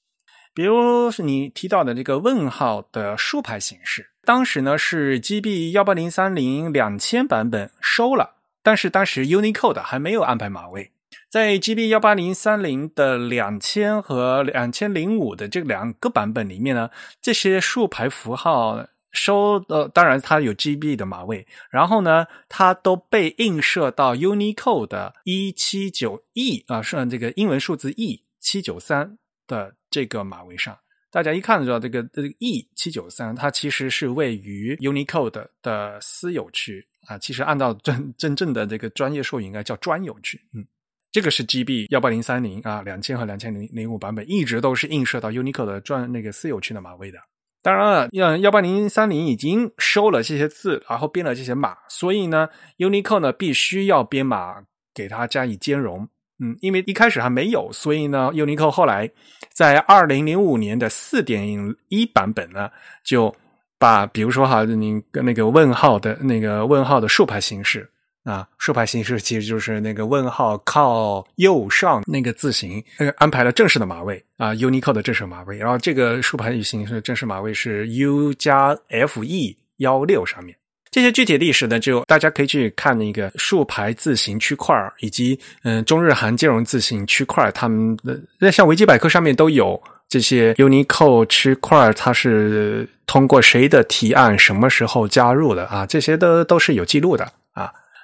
[0.53, 10.91] 比如是你提到的这个问号的竖排形式，当时呢是 GB 幺八零三零两千版本收了，但是当时 Unicode 还没有安排码位。
[11.31, 16.89] 在 GB 幺八零三零的两千和两千零五的这两个版本里面呢，
[17.21, 29.17] 这些竖排符号收呃，当然它有 GB 的码位，然后呢，它都被映射到 Unicode 的一七九 E 啊，是这个英文数字 E 七九三
[29.47, 30.77] 的这个码位上。
[31.09, 37.17] 大家一看就知道，这个这个 E 七九三，它其实是位于 Unicode 的私有区啊。
[37.17, 40.67] 其实按照真真正的这个专业术语，应该叫专有区，嗯。
[41.11, 47.19] 这个是 GB 幺八零三零啊，两千和两千零零五版本一直都是映射到 Unicode 的专那个私有区的码位的。
[47.61, 52.47] 当然了，幺幺八零三零已经收了这些字，然后编了这些码，所以呢
[52.77, 56.07] ，Unicode 呢必须要编码给它加以兼容。
[56.39, 59.11] 嗯，因为一开始还没有，所以呢，Unicode 后来
[59.53, 62.71] 在二零零五年的四点一版本呢，
[63.03, 63.35] 就
[63.77, 67.87] 把比如说哈，你跟那个问号的那个问号的竖排形式。
[68.23, 72.83] 啊，竖排形式其实就是那个问号靠右上那个字形，
[73.17, 75.57] 安排了正式的码位啊，Unicode 的正式码位。
[75.57, 80.55] 然后这个竖排形式正式码位是 U 加 FE 幺六上面。
[80.91, 95.85] 这些具体历史呢，就大家可以去看那个竖排字形区块以及嗯中日韩兼容字形区块，他们的那像维基百科上面都有这些 Unicode 区块，它是通过谁的提案，什么时候加入的啊？
[95.85, 97.31] 这些都都是有记录的。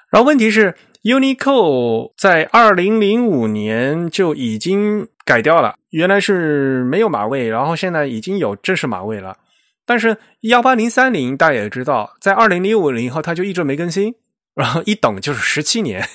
[0.09, 9.37] 然后问题是，Unicode 在二零零五年就已经改掉了，原来是没有码位，然后现在已经有正式码位了。
[9.85, 14.15] 但是幺八零三零大家也知道，在二零零五年以后，它就一直没更新，
[14.55, 16.07] 然后一等就是十七年，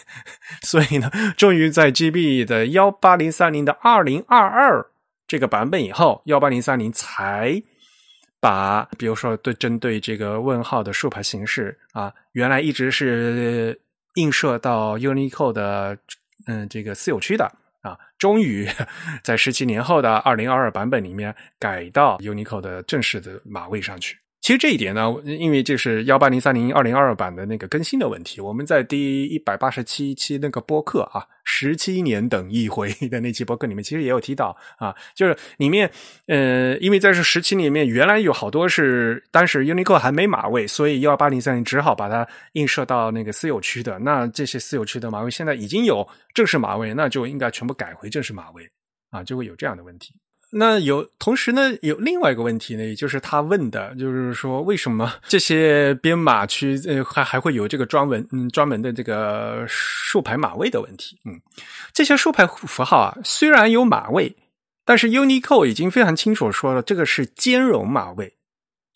[0.63, 4.87] 所以呢，终于在 GB 的幺八零三零的二零二二
[5.27, 7.63] 这个版本以后，幺八零三零才。
[8.43, 13.81] 把，比如说对针对这个问号的竖排形式啊，原来一直是
[14.15, 15.97] 映射到 Unicode 的
[16.49, 17.45] 嗯这个私有区的
[17.83, 18.69] 啊，终于
[19.23, 24.19] 在十七年后的二零二二版本里面改到 Unicode 的正式的码位上去。
[24.43, 35.89] 其实这一点呢，因为这是幺八零三零二零二二版的那个更新的问题，我们在第一百八十七期那个播客啊，十七年等一回 的那期播客里面，其实也有提到啊，就是里面
[36.27, 43.97] 呃，因为在这十七里面，原来有好多是当时 unico 还没码位，所以幺八零三零只好把它映射到那个私有区的。
[44.01, 48.69] 那这些私有区的码位现在已经有正式码位，那就应该全部改回正式码位
[49.11, 50.13] 啊，就会有这样的问题。
[50.55, 61.19] 那有同时呢，有另外一个问题呢，也就是他问的，就是说为什么这些编码区呃还还会有这个专门嗯专门的这个竖排码位的问题？
[61.25, 61.41] 嗯，
[61.95, 64.37] 这些竖排符号啊，虽然有码位，
[64.85, 68.35] 但是 Unicode 已经非常清楚说了，这个是兼容码位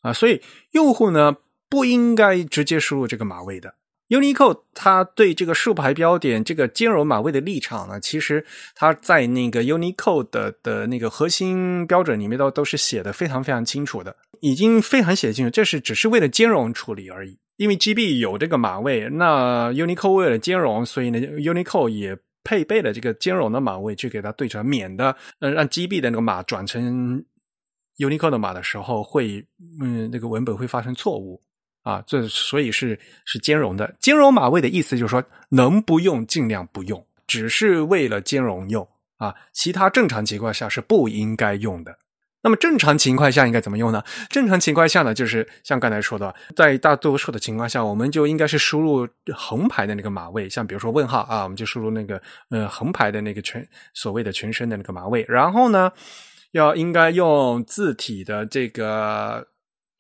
[0.02, 0.42] 啊，所以
[0.72, 1.36] 用户呢
[1.70, 3.74] 不应该直接输入这个码位的。
[4.08, 17.36] Unicode 它对这个竖排标点这个兼容码位的立场呢，其实它在那个 Unicode 的的那个核心标准里面都都是写的非常非常清楚的，已经非常写清楚，这是只是为了兼容处理而已。
[17.56, 27.24] 因为 GB 有这个码位，那 Unicode 为了兼容，所以呢 Unicode 也配备了这个兼容的码位去给它对成，免得呃让 GB 的那个码转成
[27.98, 29.44] Unicode 的码的时候会
[29.80, 31.40] 嗯那个文本会发生错误。
[31.86, 33.94] 啊，这所以是是兼容的。
[34.00, 39.32] 兼容码位的意思就是说，能不用尽量不用，只是为了兼容用啊。
[39.52, 41.96] 其他正常情况下是不应该用的。
[42.42, 44.02] 那么正常情况下应该怎么用呢？
[44.28, 52.20] 正常情况下呢，就是像刚才说的，在大多数的情况下，我们就应该是输入横排的那个码位，像比如说问号啊，我们就输入那个
[52.50, 55.24] 呃横排的那个全所谓的全身的那个码位。
[55.28, 55.92] 然后呢，
[56.50, 59.46] 要应该用字体的这个。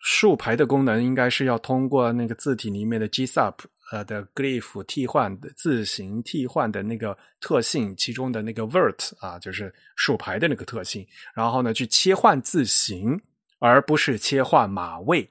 [0.08, 3.54] 竖排的功能应该是要通过那个字体里面的 GSUP
[3.90, 13.20] 呃的 glyph 替换的字形替换的那个特性，其中的那个 vert 啊，就是竖排的那个特性，然后呢去切换字形，
[13.58, 15.28] 而不是切换码位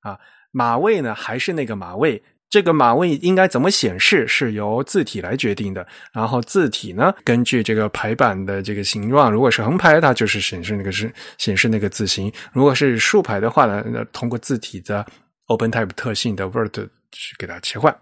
[0.00, 0.18] 啊。
[0.50, 2.20] 码位呢还是那个码位。
[2.54, 5.84] 这个码位应该怎么显示，是由字体来决定的。
[6.12, 15.04] 然后字体呢，根据这个排版的这个形状，如果是横排，它就是显示那个是显示那个字形；如果是竖排的话呢，那通过字体的
[15.48, 16.72] OpenType 特性的 Word
[17.10, 17.92] 去给它切换。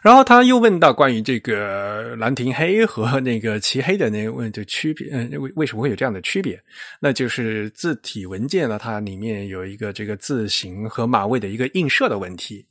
[0.00, 6.56] 然后他又问到关于这个兰亭黑和那个漆黑的那个问的区别，嗯，为为什么会有这样的区别？
[7.00, 12.64] 那就是字体文件呢，它里面有一个这个字形和码位的一个映射的问题。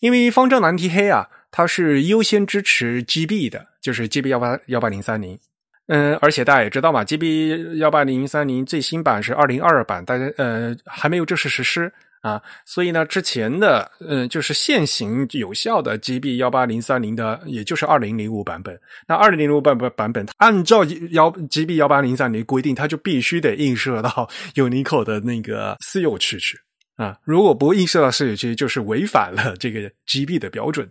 [0.00, 5.38] 因为方正蓝 T 黑啊，它是优先支持 GB 的，就是 GB 幺八幺八零三零。
[5.86, 12.40] 嗯，而且大家也知道嘛，GB 幺八零三零最新版是二零二二版，大家呃还没有正式实施啊。
[12.64, 18.80] 所以呢，之前的嗯就是现行有效的 GB 幺八零三零的，也就是二零零五版本。
[19.06, 26.58] 那二零零五版本版本，按照幺 GB 幺八零三零规定，它就必须得映射到 Unicode 的那个私有区去。
[26.96, 30.88] 啊，如果不映射到私有区，就是违反了这个 GB 的标准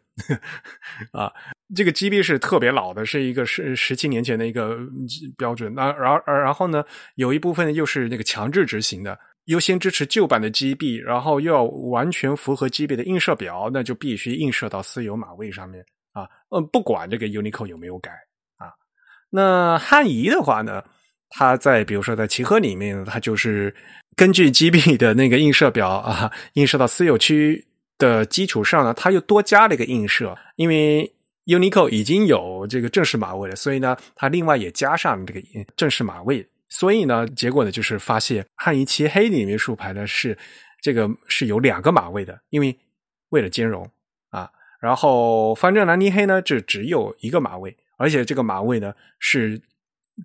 [1.14, 1.32] 啊。
[1.74, 4.78] 这个 GB 是特别老的，是一个十十七年前的一个
[5.38, 5.74] 标准。
[5.74, 6.84] 那然然后呢，
[7.16, 16.28] 有一部分又是那个强制执行的，优先支持旧版的 GB，然后又要完全符合 GB 的映射表，那就必须映射到私有码位上面啊。
[16.50, 18.12] 嗯，不管这个 Unicode 有没有改
[18.58, 18.68] 啊。
[19.30, 20.84] 那汉仪的话呢？
[21.36, 23.74] 它在比如说在齐合里面，它就是
[24.16, 27.66] 根据 GB 的那个映射表啊， 映射到私有区
[27.98, 30.38] 的基础上呢，它又多加了一个映射。
[30.56, 31.14] 因为
[31.46, 35.42] Unico 已经有这个正式码位了，所以呢，它另外也加上这个
[35.76, 36.48] 正式码位。
[36.70, 40.38] 所以呢，结果呢就是发现汉仪齐黑里面竖排呢是
[40.82, 42.78] 这个是有两个码位的，因为
[43.30, 43.90] 为了兼容
[44.30, 44.50] 啊。
[44.80, 49.62] 然后方正蓝泥黑呢，这只有一个码位，而且这个码位呢是。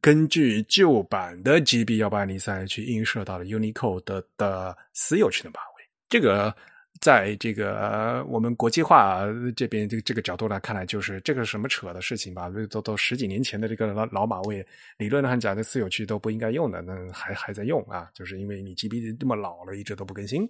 [0.01, 6.55] 根据旧版的 GB 幺八零三去映射到了 Unicode 的私有区的码位，这个
[7.01, 9.23] 在这个我们国际化
[9.57, 12.51] 这边这个这个角度来看来，就是这个什么扯的事情吧？
[12.69, 14.67] 都都十几年前的这个老老码位，
[14.99, 18.11] 理论上讲的私有区都不应该用的，那还还在用啊？
[18.13, 20.49] 就是因为你 GB 这么老了，一直都不更新。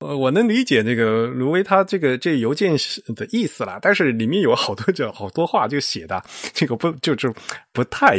[0.00, 2.76] 呃，我能理解那个卢威他这个这邮件
[3.16, 7.32] 的意思了，但是里面有好多这好多话就写的这个不就是
[7.72, 8.18] 不太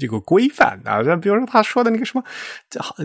[0.00, 1.04] 这个规范啊？
[1.04, 2.24] 像比如说他说的那个什么，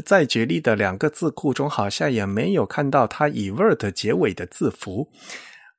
[0.06, 5.10] 在举例的两个字库中，好像也没有看到他以 word 结尾的字符，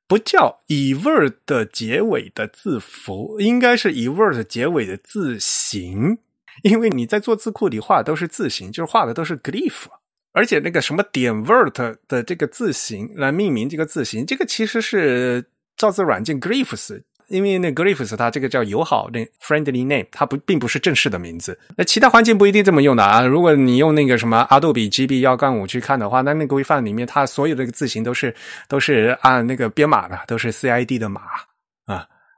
[0.07, 1.33] 不叫以 word
[1.73, 6.19] 结尾的字符，应该是以 word 结尾的字形，
[6.61, 9.87] 因为你在做字库里画的都是字形，就是画的都是 glyph。
[10.35, 11.73] 而且那个什么点 word
[12.09, 15.45] 的这个字形来命名这个字形，这个其实是
[15.77, 21.57] 造字软件 Glyphs，因为那 Glyphs 它这个叫友好那 friendly name，它不并不是正式的名字。
[21.77, 23.25] 那其他环境不一定这么用的啊。
[23.25, 28.35] 如果你用那个什么 Adobe GB 幺杠五去看的话，那那个规范里面它所有的字形都是
[28.67, 31.21] 都是按那个编码的，都是 CID 的码。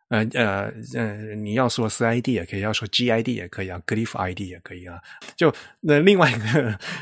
[0.09, 4.97] 呃呃呃，你要说 CID 也可以，要说 GID 也可以啊，Glyph ID 也可以啊。
[5.35, 6.35] 就那另外一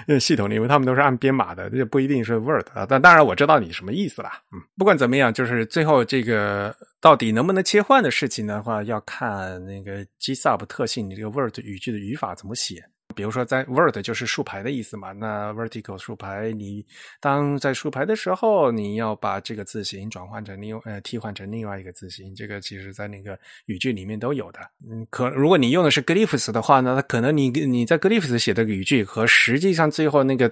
[0.07, 2.85] 个 系统里面，他们都是按编码的，这不一定是 Word 啊。
[2.87, 4.31] 但当然我知道你什么意思啦。
[4.51, 12.83] 嗯，不管怎么样，就是最后这个到底能不能切换的事情的话，要看那个 GSUB 特性，你这个 Word 语句的语法怎么写。
[13.15, 16.85] 比如说，在 Word 就是竖排的意思嘛，那 Vertical 竖排，你
[17.19, 24.59] 当在竖排的时候，你要把这个字形转换成另呃替换成另外一个字形，这个其实在那个语句里面都有的。
[24.89, 30.51] 嗯，可如果你用的是 Glyphs 的话呢，那可能你你在 Glyphs 写的语句和实际上最后那个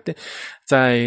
[0.63, 1.01] 在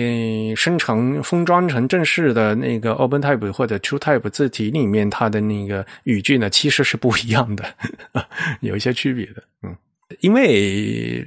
[0.54, 7.64] 生成封装成正式的那个 OpenType 或者 TrueType 字体里面，它的那个语句呢，其实是不一样的，
[8.60, 9.42] 有一些区别的。
[9.62, 9.74] 嗯，
[10.20, 11.26] 因为。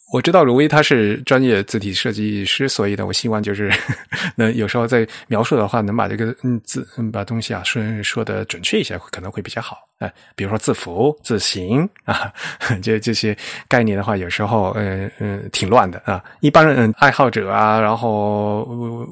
[0.11, 3.71] 我知道卢威他是专业字体设计师，所以呢，我希望就是
[4.35, 9.77] 能有时候在描述的话，能把这个嗯字把东西啊说说的准确一些，可能会比较好。
[9.99, 12.33] 哎，比如说字符、字形啊，
[12.81, 13.37] 这这些
[13.67, 16.23] 概念的话，有时候嗯嗯挺乱的啊。
[16.39, 18.63] 一般人爱好者啊，然后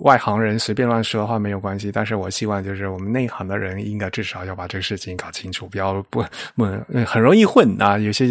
[0.02, 6.26] 外行人随便乱说的话没有关系，但是我希望就是我们内行的人应该至少要把这个事情搞清楚，不要不
[6.56, 6.66] 不
[7.06, 7.98] 很容易混啊。
[8.00, 8.26] 有些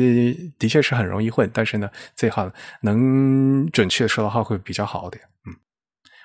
[0.59, 2.51] 的确是很容易混，但是呢，最好
[2.83, 5.23] 能准确说的话会比较好点。
[5.47, 5.55] 嗯，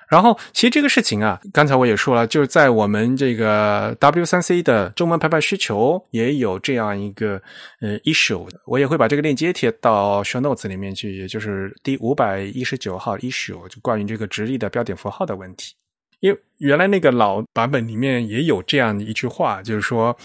[0.08, 7.40] 然后，其实这个事情啊，刚才我也说了，就是在我们这个 W 三 C 的中文排版需求也有这样一个
[7.80, 15.74] 呃 issue，我也会把这个链接贴到 show notes 里面去，也就是第五百一十九号 issue，就关于这个直立的标点符号的问题。
[16.20, 20.16] 因为原来那个老版本里面也有这样一句话，就是说，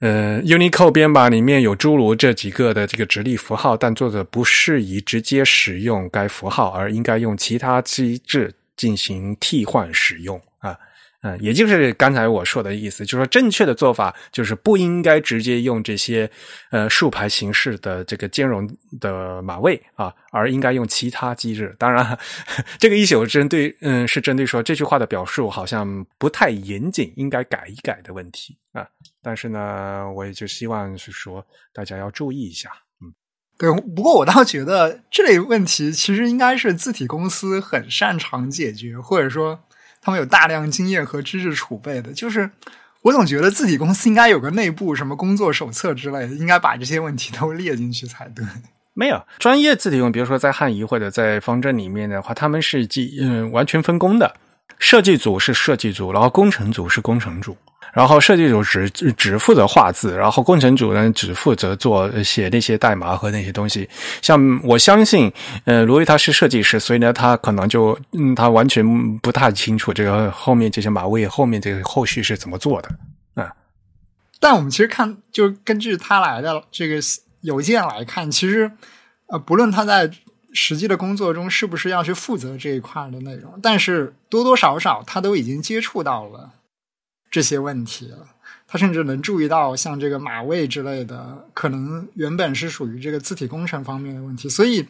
[0.00, 8.54] 呃，Unicode 编码里面有诸如这几个的这个直立符号，但作者不适宜直接使用该符号，而应该用其他机制。
[8.76, 10.74] 进行替换使用啊，
[11.20, 16.30] 嗯，也就是刚才我说的意思，就是说正确的做法就是不应该直接用这些
[16.70, 18.66] 呃竖排形式的这个兼容
[18.98, 21.76] 的码位啊，而应该用其他机制。
[21.78, 22.18] 当然，
[22.80, 28.88] 这个一宿针对嗯是针对说这句话的表述好像不太严谨，应该改一改的问题啊。
[29.22, 32.70] 但是呢，我也就希望是说大家要注意一下。
[33.02, 33.12] 嗯
[33.58, 39.60] 对，不过我倒觉得这类问题其实应该是字体公司很擅长解决，或者说
[40.00, 42.12] 他们有大量经验和知识储备的。
[42.12, 42.50] 就是
[43.02, 48.44] 我总觉得字体公司应该有个内部什么工作手册之类的，应该把这些问题都列进去才对。
[48.94, 54.34] 没有专业字体用，比如说在汉仪或者在方正里面的话，他们是记嗯完全分工的，
[54.78, 57.56] 设计组是设计组，然后工程组是工程组。
[57.92, 63.88] 然后设计组只只负责画字，然后工程组呢只负责做写那些代码和那些东西。
[64.22, 65.32] 像我相信，
[65.64, 72.90] 呃，罗伊他是设计师，所以呢，他可能就嗯，他完全不太清楚这个后面这些码位后面这个后续是怎么做的
[73.34, 73.50] 啊。
[74.38, 77.00] 但我们其实看，就根据他来的这个
[77.40, 78.70] 邮件来看，其实
[79.26, 80.08] 呃，不论他在
[80.52, 86.52] 实际的工作中是不是要去负责这一块的内容，但是多多少少他都已经接触到了。
[87.30, 88.26] 这些问题了，
[88.66, 94.48] 他甚至能注意到像这个码位之类的，可能原本是属于这个字体工程方面的问题。
[94.48, 94.88] 所以，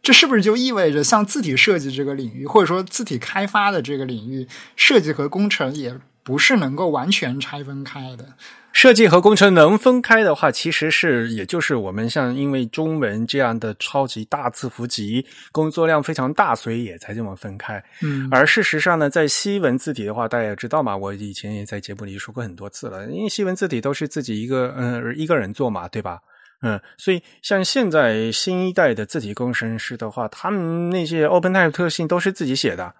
[0.00, 8.34] 这是不是就意味着像字体设计这个领域，或者说字体开发的这个领域，设计和工程也不是能够完全拆分开的？
[8.76, 17.82] 设计和工程能分开的话，其实是也就是我们像因为中文这样的超级大字符集工作量非常大，所以也才这么分开。
[18.02, 26.18] 嗯，而事实上呢，在西文字体的话，大家也知道嘛，我以前也在节目里说过很多次了，因为西文字体都是自己一个嗯一个人做嘛，对吧？
[26.60, 32.94] 嗯，所以像现在新一代的字体工程师的话，他们那些 OpenType 特性都是自己写的。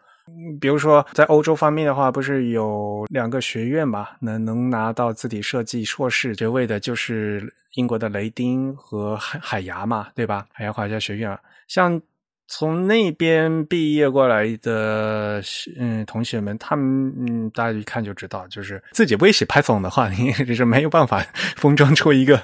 [0.61, 4.09] 比如说，在欧洲方面的话，不是有两个学院嘛？
[4.21, 10.47] 能能拿到字体设计硕士学位的，就是英国的雷丁和海海牙嘛，对吧？
[10.53, 12.01] 海牙画家学院，像。
[12.49, 15.43] 从那边毕业过来的
[15.79, 21.21] 嗯同学们，他们嗯大家一看就知道，就是自己不会写 Python 的话， 你是没有办法
[21.57, 22.41] 封装出一个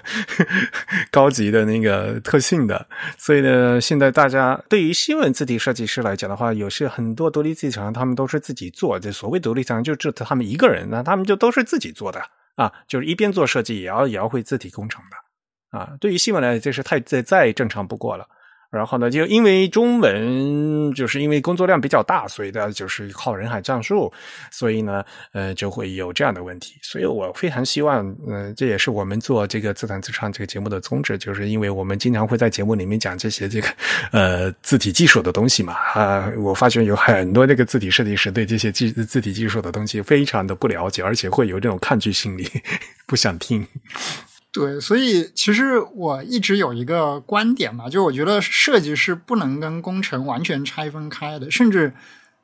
[1.12, 2.86] 高级的那个特性的。
[3.16, 8.98] 所以呢，现在大家对于新闻字体设计师来讲的话，有些很多独立字体厂，他们都是自己做。
[8.98, 12.20] 这所谓独立厂，就只他们一个人，那他们就都是自己做的
[12.56, 15.92] 啊，就是一边做设计，也要也要会字体工程的啊。
[16.00, 18.26] 对于新闻来讲，这是太再再正常不过了。
[18.72, 24.10] 然后呢，就因为中文，就是因为工作量比较大，所以呢，就是靠人海战术，
[24.50, 26.76] 所以呢，呃，就会有这样的问题。
[26.80, 33.68] 所以我非常希望，嗯，这也是我们做这个自弹自唱这个节目的宗旨，就是因为我们经常会在节目里面讲这些这个
[34.10, 35.74] 呃字体技术的东西嘛。
[35.74, 42.48] 啊，我发现有很多这个字体设计师对这些技字体技术的东西非常的不了解，而且会有这种抗拒心理，
[43.06, 43.66] 不想听。
[44.52, 51.94] 对，所以其实我一直有一个观点嘛，就我觉得设计是不能跟工程完全拆分开的，甚至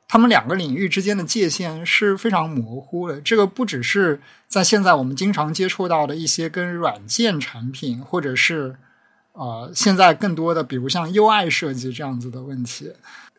[0.07, 3.21] 他们两个领域之间的界限是非常模糊的。
[3.21, 8.75] 这个不只是在现在我们经常接触到的一些跟软件产品，或者是
[9.33, 12.91] 呃现在更多的比如像 UI 设计这样子的问题。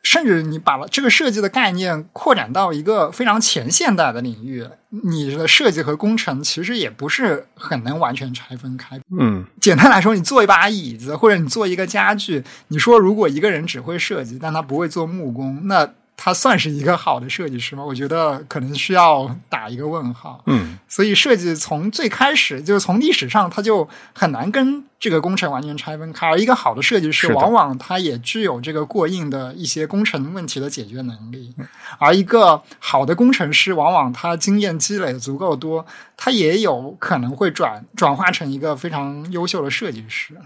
[0.03, 9.01] 甚至你把这个设计的概念扩展到一个非常前现代的领域，你的设计和工程其实也不是很能完全拆分开。
[9.19, 15.89] 嗯，简单来说，你做一把椅子或者你做一个家具，你说如果一个人只会设计，但他不会做木工，那。
[16.23, 17.83] 他算是一个好的设计师吗？
[17.83, 20.43] 我觉得可能需要打一个问号。
[20.45, 26.27] 嗯，所以设计从最开始就是从历史上，他就很难跟这个工程完全拆分开。
[26.27, 31.55] 而一个好的设计师，往往他也具有这个过硬的一些工程问题的解决能力。
[31.99, 35.87] 而一个好的工程师，往往他经验积累足够多，
[36.19, 40.37] 他也有可能会转转化成一个非常优秀的设计师。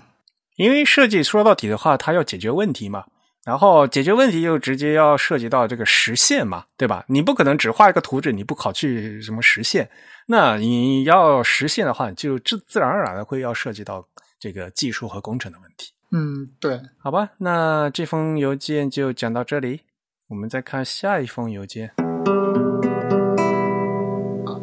[0.55, 3.07] 因为设计说到底的话，它要解决问题嘛。
[3.45, 7.05] 然后解决问题又直接要涉及到这个实现嘛，对吧？
[7.09, 9.91] 你不可能只画一个图纸，你不考去什么实现。
[10.27, 15.93] 那你要实现的话，就自自然而然的会要涉及到这个技术和工程的问题。
[16.13, 19.83] 嗯，对，好吧，那这封邮件就讲到这里。
[20.29, 21.93] 我们再看下一封邮件。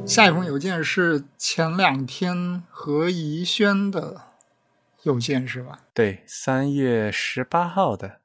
[0.07, 4.19] 下一封邮件是前两天何怡轩的
[5.03, 5.81] 邮件是吧？
[5.93, 8.20] 对，三月十八号的，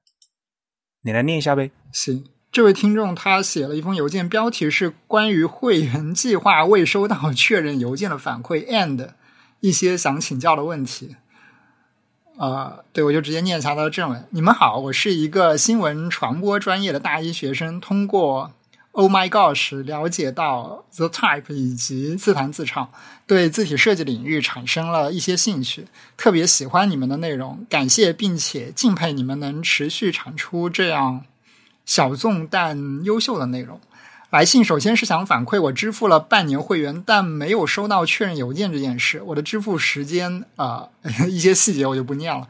[1.07, 1.71] 你来念一下呗。
[1.93, 9.11] 行，这位听众他写了一封邮件，标题是关于会员计划未收到 确认邮件的反馈 and
[9.61, 11.15] 一些想请教的问题。
[12.37, 14.27] 啊，对，我就直接念一下他的正文。
[14.31, 18.51] 你们好，我是一个新闻传播专业的大一学生，通过
[18.97, 22.89] Oh my gosh 了解到 The Type 以及自弹自唱，
[23.27, 25.87] 对字体设计领域产生了一些兴趣，
[26.17, 31.27] 特别喜欢你们的内容，感谢并且敬佩你们能持续产出这样
[31.85, 33.79] 小众但优秀的内容。
[34.31, 39.21] 来信首先是想反馈我支付了半年会员，但没有收到确认邮件这件事。
[39.27, 40.89] 我的支付时间啊、
[41.29, 42.49] 一些细节我就不念了。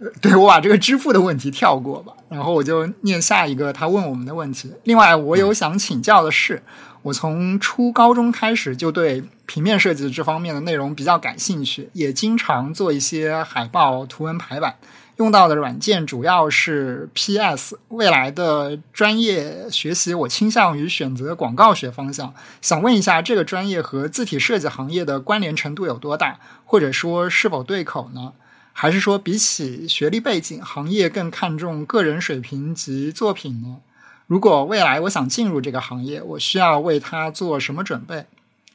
[0.00, 4.72] 呃 对我把这个支付的问题跳过吧，然后我就念下一个他问我们的问题。
[4.84, 6.62] 另外，我有想请教的是，
[7.02, 14.76] 我从初高中开始就对平面设计这方面的内容比较感兴趣，也经常做一些海报、图文排版。
[15.16, 17.78] 用到的软件主要是 PS。
[17.88, 22.32] 未来的专业学习，我倾向于选择广告学方向。
[22.62, 28.32] 想问一下，这个专业和字体设计行业的关联程度有多大，或者说是否对口呢？
[28.72, 33.78] 还是说，比起学历背景，行业更看重个人水平及作品呢？
[34.26, 38.26] 如果未来我想进入这个行业，我需要为它做什么准备？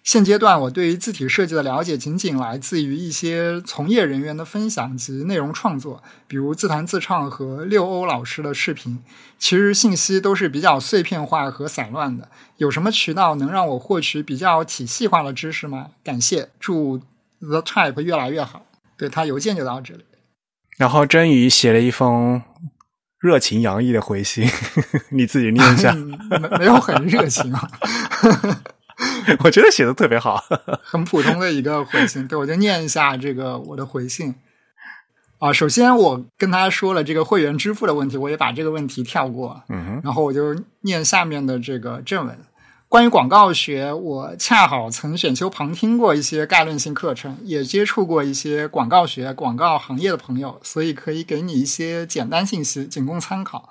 [0.04, 9.00] 现阶段我对于字体设计的了解仅仅来自于一些从业人员的分享及内容创作，比如自弹自唱和六欧老师的视频。
[9.39, 12.30] 其实信息都是比较碎片化和散乱的。
[12.58, 15.88] 有什么渠道能让我获取比较体系化的知识吗？
[16.04, 17.02] 感谢，祝
[17.39, 18.64] The Type 越来越好。
[18.98, 20.06] 对他邮件就到这里。
[20.78, 22.41] 然后真宇写了一封
[23.20, 24.48] 热情洋溢的回信，
[25.10, 25.91] 你自己念一下。
[25.96, 27.70] 嗯没没有很热情啊，
[29.43, 30.43] 我觉得写的特别好。
[30.84, 32.28] 很普通的一个回信。
[32.28, 34.36] 对，我就念一下这个我的回信。
[35.39, 39.64] 啊，首先我跟他说了这个会员支付的问题，我也把这个问题跳过。
[39.70, 42.38] 嗯哼，然后我就念下面的这个正文。
[42.96, 53.68] 关于广告学，我恰好曾选修旁听过一些概论性课程，也接触过一些广告学、广告行业的朋友，所以可以给你一些简单信息，仅供参考。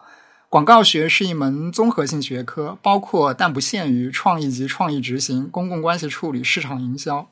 [0.50, 7.26] 广告学是一门综合性学科，包括但不限于创意及创意执行、公共关系处理、市场营销。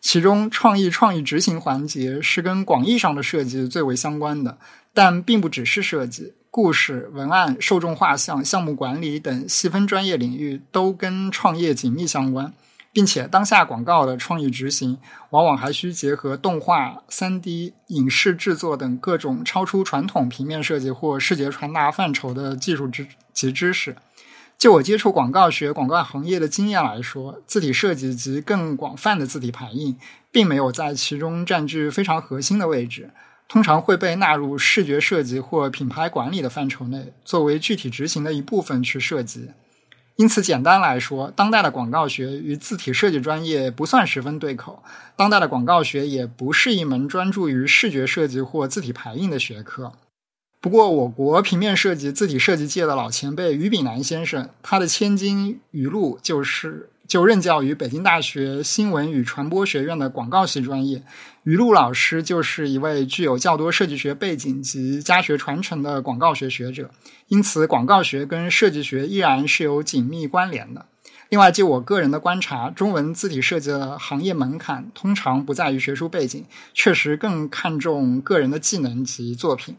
[0.00, 4.58] 其中，创意创意执行环节是跟广义上的设计最为相关的，
[4.94, 6.34] 但并不只是设计。
[6.52, 12.52] 故事、文案、受众画像、项目管理等细分专业领域都跟创业紧密相关，
[12.92, 14.98] 并且当下广告的创意执行
[15.30, 23.96] 往往还需结合动画、三 D、影视制作等各种超出传统平面设计或视觉传达范畴的技术知及知识。
[24.58, 29.96] 就我接触广告学、广告行业的经验来说，字体设计及更广泛的字体排印，
[30.30, 33.08] 并没有在其中占据非常核心的位置。
[33.52, 39.50] 通常会被纳入视觉设计或品牌管理的范畴内，作为具体执行的一部分去设计。
[40.16, 44.82] 因此，简单来说，当代的广告学与字体设计专业不算十分对口。
[45.16, 49.92] 当代的广告学也不是一门专注于视觉设计或字体排印的学科。
[50.58, 61.02] 不过，我国平面设计、字体设计界的老前辈于炳南先生，他的千金语录就是就任教于北京大学新闻与传播学院的广告系专业。
[61.42, 66.90] 于路老师就是一位具有较多设计学背景及家学传承的广告学学者，
[67.28, 70.86] 因此广告学跟设计学依然是有紧密关联的。
[71.28, 79.76] 另外，就我个人的观察，中文字体设计的行业门槛通常不在于学术背景，确实更看重个人的技能及作品。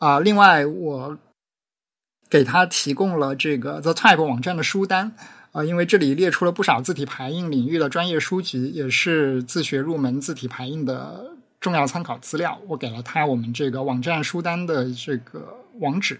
[0.00, 1.16] 啊、另外我
[2.28, 5.14] 给他提供了这个 The Type 网站的书单。
[5.54, 12.60] 啊，因为这里列出了不少字体排印领域的专业书籍，也是自学入门字体排印的重要参考资料。
[12.66, 16.18] 我给了他我们这个网站书单的这个网址。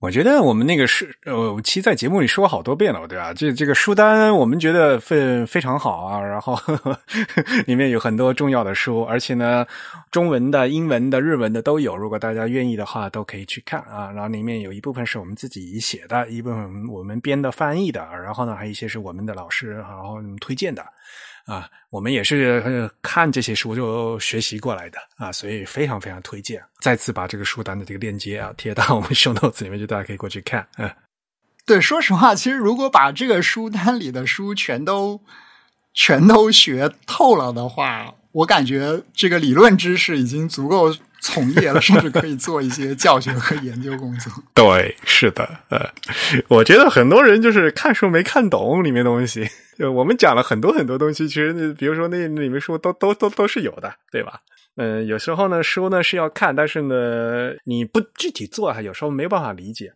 [0.00, 3.34] 我觉得我们那个是呃，其实在节目里说好多遍了，对吧？
[3.34, 6.98] 这这个书单我们觉得非非常好啊，然后呵 呵
[7.66, 9.66] 里面有很多重要的书，而且呢，
[10.10, 11.94] 中文的、英文的、日文的都有。
[11.94, 14.10] 如果大家愿意的话，都可以去看啊。
[14.10, 20.82] 然后里面有一部分是我们自己写的，一部分我们编的、翻译的，然后呢，还有一些是我们的老师然后推荐的。
[21.46, 26.62] 啊，我们也是看这些书就学习过来的啊，所以非常非常推荐。
[26.80, 30.66] 再次把这个书单的这个链接啊贴到 我们 show notes 里面，就大家可以过去看。
[30.76, 30.94] 啊，
[31.66, 35.20] 对，说实话，其实如果把这个书单里的书全都
[35.92, 44.32] 全都学透了的话，我感觉这个理论知识已经足够从业了，甚至可以做一些教学和研究工作。
[44.54, 45.88] 对，是的，呃，
[46.48, 49.48] 我觉得很多人就是看书没看懂里面东西。
[49.78, 54.40] 就我们讲了很多很多东西，其实比如说那里面书都都都都是有的，对吧？
[54.76, 59.92] 嗯，有时候呢书呢是要看，但是呢你不具体做，有时候没办法理解。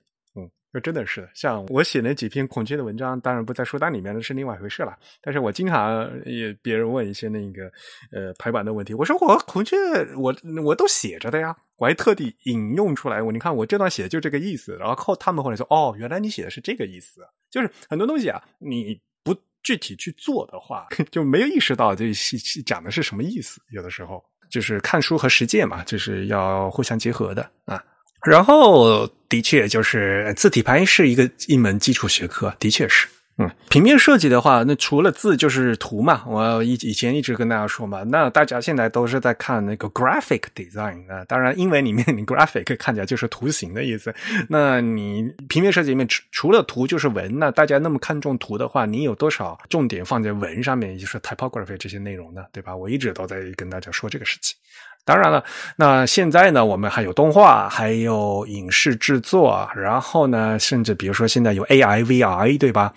[0.74, 4.98] 这真的是像我写那几篇孔雀的文章，当然不在书单里面的是另外一回事了。
[5.22, 7.70] 但是我经常也别人问一些那个
[8.10, 9.76] 呃排版的问题，我说我孔雀
[10.16, 13.22] 我我都写着的呀，我还特地引用出来。
[13.22, 17.20] 我你看我这段写就这个意思，然后他们后来说哦，原来你写的是这个意思。
[17.52, 22.12] 就是很多东西啊，你不具体去做的话， 就没有意识到这
[22.66, 23.62] 讲的是什么意思。
[23.70, 24.20] 有的时候
[24.50, 27.80] 就是看书和实践嘛，就是要互相结合的啊。
[28.26, 33.08] 然后，的确就是字体排是一个一门基础学科，的确是。
[33.36, 36.22] 嗯，平面设计的话，那除了字就是图嘛。
[36.24, 41.24] 我以以前一直跟大家说嘛，那大家现在都是在看那个 graphic design 啊。
[41.24, 44.14] 当然，英文里面 你 graphic 看起来就是图形的意思。
[44.48, 52.44] 那你平面设计里面除除了图就是文，那大家那么看重图的话，你有多少重点放在文上面，也就是 typography 这些内容呢？
[52.52, 52.76] 对吧？
[52.76, 54.56] 我一直都在跟大家说这个事情。
[55.04, 55.44] 当然了，
[55.76, 62.92] 那现在呢，我们还有动画，还有影视制作，然后呢，甚至比如说现在有 AI、VR，对吧？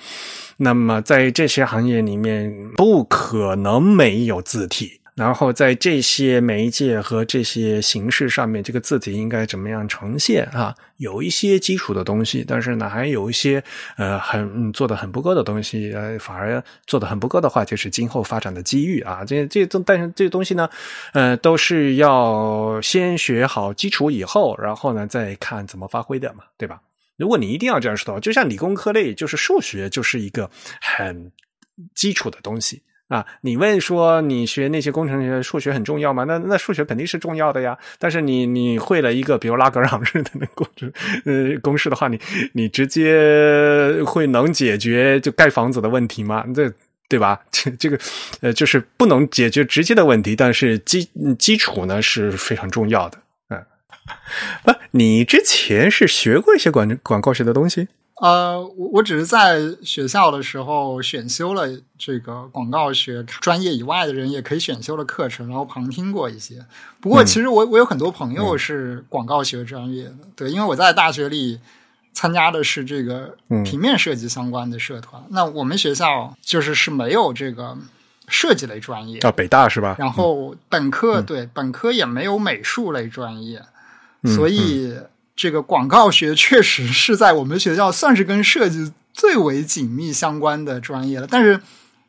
[0.57, 5.01] 那么在这些行业里面，不可能没有字体。
[5.17, 10.75] 然后在这些媒介和这些形式上面，这个字体应该怎么样呈现啊？
[10.97, 13.63] 有一些基础的东西，但是呢，还有一些
[13.97, 19.25] 呃很做的很不够的东西，呃，反而做的很不够的话，就是今后发展的机遇啊。
[19.25, 20.69] 这这东，但是这个东西呢，
[21.13, 26.79] 呃，都是要先学好基础以后，然后呢再看怎么发挥的嘛，对吧？
[27.17, 30.47] 如果你一定要这样说的话，就像理工科类，就是数学就是一个
[30.79, 31.31] 很
[31.95, 32.83] 基础的东西。
[33.07, 36.25] 啊，你问说你学那些工程学数学很重要吗？
[36.25, 37.77] 那那数学肯定是重要的呀。
[37.97, 40.91] 但是你你会了一个比如拉格朗日的那公式，
[41.25, 42.19] 呃，公式的话，你
[42.51, 46.45] 你直接会能解决就盖房子的问题吗？
[46.53, 46.69] 这
[47.07, 47.39] 对吧？
[47.49, 47.97] 这这个
[48.41, 53.17] 呃，就是不能解决直接的问题，但是基基础呢是非常重要的。
[53.47, 53.65] 嗯，
[54.65, 57.87] 不，你之前是学过一些广广告学的东西？
[58.19, 61.67] 呃，我我只是在学校的时候选修了
[61.99, 66.65] 这个广告学专业以外的人也可以选修的课程，然后旁听过一些。
[66.99, 71.59] 不过，其实我我有很多朋友是广告学专业的，对，因为我在大学里
[72.11, 75.21] 参加的是这个平面设计相关的社团。
[75.29, 77.77] 那我们学校就是是没有这个
[78.27, 79.95] 设计类专业啊，北大是吧？
[79.99, 83.61] 然后本科对本科也没有美术类专业，
[84.25, 84.95] 所以。
[85.37, 91.27] 这个广告学确实是在我们学校算是跟设计最为紧密相关的专业了。
[91.29, 91.61] 但是，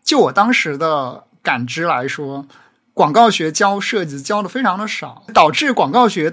[0.02, 2.46] 就我当时的感知来说，
[2.94, 6.32] 广告学教设计教的非常的少，导致广告学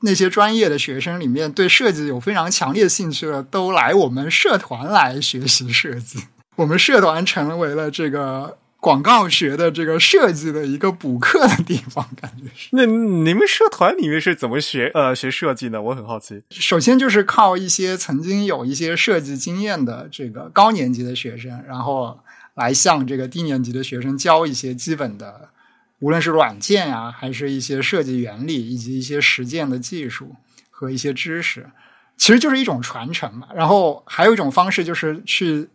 [0.00, 6.24] 那些专业的学生里面对设计有非常强烈兴趣的，都来我们社团来学习设计。
[6.56, 8.58] 我们社团成为了这个。
[8.84, 12.68] 广告学的这个设计的一个补课的地方，感觉是。
[12.72, 15.80] 那你们社团里面是怎么学呃学设计呢？
[15.80, 16.42] 我很好奇。
[16.50, 22.20] 首先就是靠一些曾经有一些设计经验的这个高年级的学生，然后
[22.52, 25.48] 来向这个低年级的学生教一些基本的，
[26.00, 30.36] 无论是软件呀，还是一些设计原理，以及一些实践的技术
[30.68, 31.70] 和一些知识，
[32.18, 33.48] 其实就是一种传承嘛。
[33.54, 35.70] 然后还有一种方式就是去。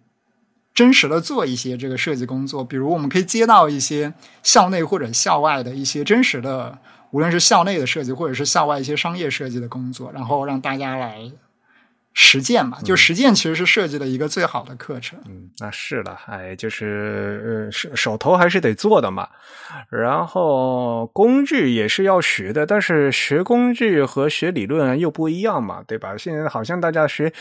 [0.79, 4.13] 真实的做一些这个设计工作，比如我们可以接到一些
[4.43, 6.79] 校内或者校外的一些真实的，
[7.11, 11.29] 无论是校内的设计，或者是校外一些商业设计的工作，然后让大家来。
[12.13, 15.17] 实践嘛，就实践其实是设计的一个最好的课程。
[15.27, 19.27] 嗯，那是了，哎，就是手手头还是得做的嘛。
[19.89, 26.17] 然后工具也是要学的，但是学工具和学理论又不一样嘛，对吧？
[26.17, 27.31] 现在好像大家学，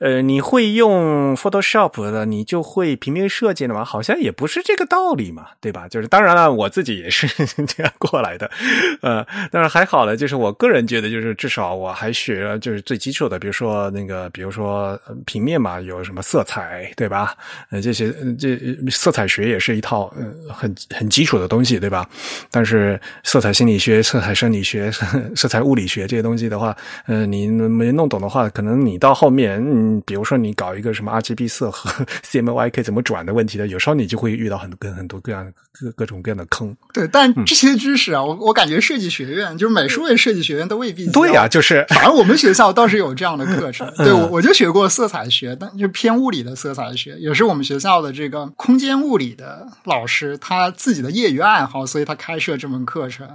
[0.00, 3.84] 呃，你会用 Photoshop 的，你就会平面设计的嘛？
[3.84, 5.88] 好像也不是这个道理嘛，对吧？
[5.88, 7.26] 就是当然了，我自己也是
[7.64, 8.50] 这样过来的，
[9.00, 14.25] 呃，但是还好了，就是我个人觉得，就是至少我还学了就是最基础的，比如说那个。
[14.30, 17.34] 比如说平面嘛，有什么色彩，对吧？
[17.70, 18.58] 呃，这些这
[18.90, 22.08] 色彩学也是一套呃很很基础的东西，对吧？
[22.50, 24.90] 但是色彩心理学、色彩生理学、
[25.36, 31.90] 色彩物理学这些东西的话，呃，你没弄懂的话，可能你到后面，嗯，比如说你搞一个什么 RGB 色和
[32.24, 36.76] CMYK 怎么转的问题的，有时候你就会遇到很多跟很多各样各各种各样的坑。
[36.92, 43.86] 对，但这些知识啊，我我感觉设计学院就是美术类设计学院都未必对呀，就是反正我们学校倒是有这样的课程。
[44.06, 53.28] 对我我就学过色彩学，但就偏物理的色彩学，也是我们学校的这个空间物理的老师他自己的业余爱好，所以他开设这门课程，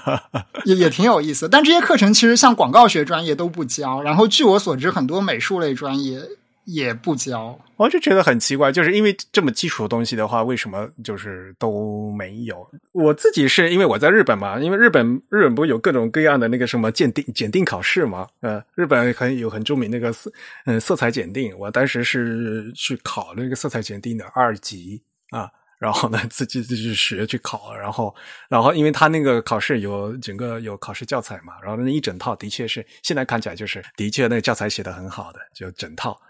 [0.64, 1.48] 也也挺有意思。
[1.48, 6.20] 但这些课程其实像广告学专业都不教，然后据我所知，很多美术类专业。
[6.64, 12.70] 也不教，我就觉得很奇怪，就是因为这么基础的东西的话，为什么就是都没有？
[12.92, 20.30] 我自己是因为我在日本嘛，因为日本日本不有各种各样的那个什么鉴定检定考试嘛，呃，日本很有很著名那个色
[20.66, 28.14] 嗯色彩检定，我当时是去考那个色彩检定的二级啊，然后呢自己自己学去考，然后
[28.48, 36.20] 然后因为他那个考试有整个有考试教材嘛，然后那一整套的确是现在看起来就是的确那个教材写的很好的，就整套。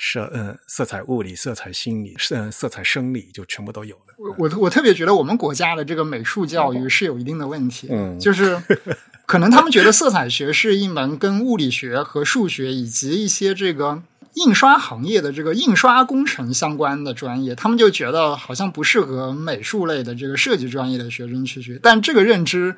[0.00, 4.14] 色嗯，色彩物理、色彩心理、色色彩生理，就全部都有了。
[4.16, 8.62] 我我我特别觉得我们国家的这个美术教育是有一定的问题，嗯，就是
[9.26, 14.00] 可能他们觉得色彩学是一门跟物理学和数学以及一些这个
[14.34, 22.76] 印刷行业的这个印刷工程相关的专业，他们就觉得好像不适合美术类的这个设计专业的学生去学，但这个认知。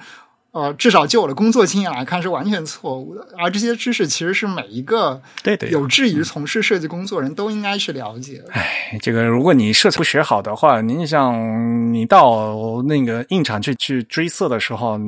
[0.52, 3.26] 呃，至少就我的工作经验来看，是完全错误的。
[3.38, 8.42] 而这些知识其实是每一个对对有志于从事设计工作人都应该去了解。
[8.50, 14.98] 哎，这个如果你设计不学好的话，您像你到那个印厂去去追色的时候，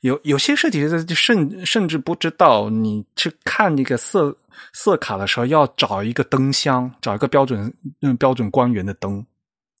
[0.00, 4.36] 有有些设计师甚甚至不知道你去看那个色
[4.74, 7.72] 色卡的时候要找一个灯箱，找一个标准
[8.02, 9.24] 嗯标准光源的灯。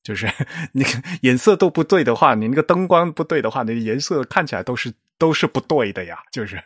[0.04, 0.30] 就是
[0.72, 0.84] 你
[1.22, 6.18] 颜色都不对的话，你那个灯光不对的话，那颜色看起来都是都是不对的呀。
[6.30, 6.62] 就是，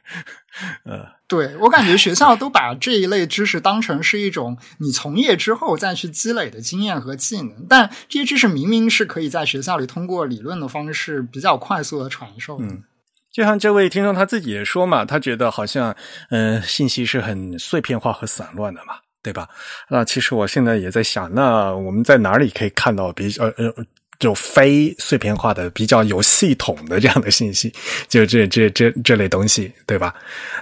[0.85, 12.59] 呃，对我感觉学校都把这一类知识当成是一种你从业之后再去积累的经验和技能，但这些知识明明是可以在学校里通过理论的方式比较快速的传授。
[12.61, 12.83] 嗯，
[13.31, 15.95] 就像这位听众他自己也说嘛，他觉得好像
[16.31, 18.95] 嗯信息是很碎片化和散乱的嘛。
[19.23, 19.49] 对吧？
[19.89, 23.75] 那其实我现在也在想，那我们在哪里可以看到比较呃呃
[24.19, 27.73] 就非碎片化的、比较有系统的这样的信息？
[28.09, 30.15] 就这这这这类东西，对吧？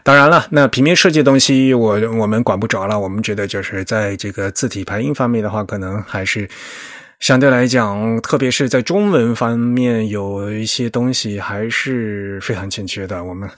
[0.02, 2.98] 当然了，那平面设计东西，我我们管不着了。
[2.98, 6.48] 我们觉得就是在这个字体排音方面的话，可能还是
[7.20, 13.24] 相对来讲，特别是在中文方面，有一些东西还是非常欠缺的。
[13.24, 13.48] 我们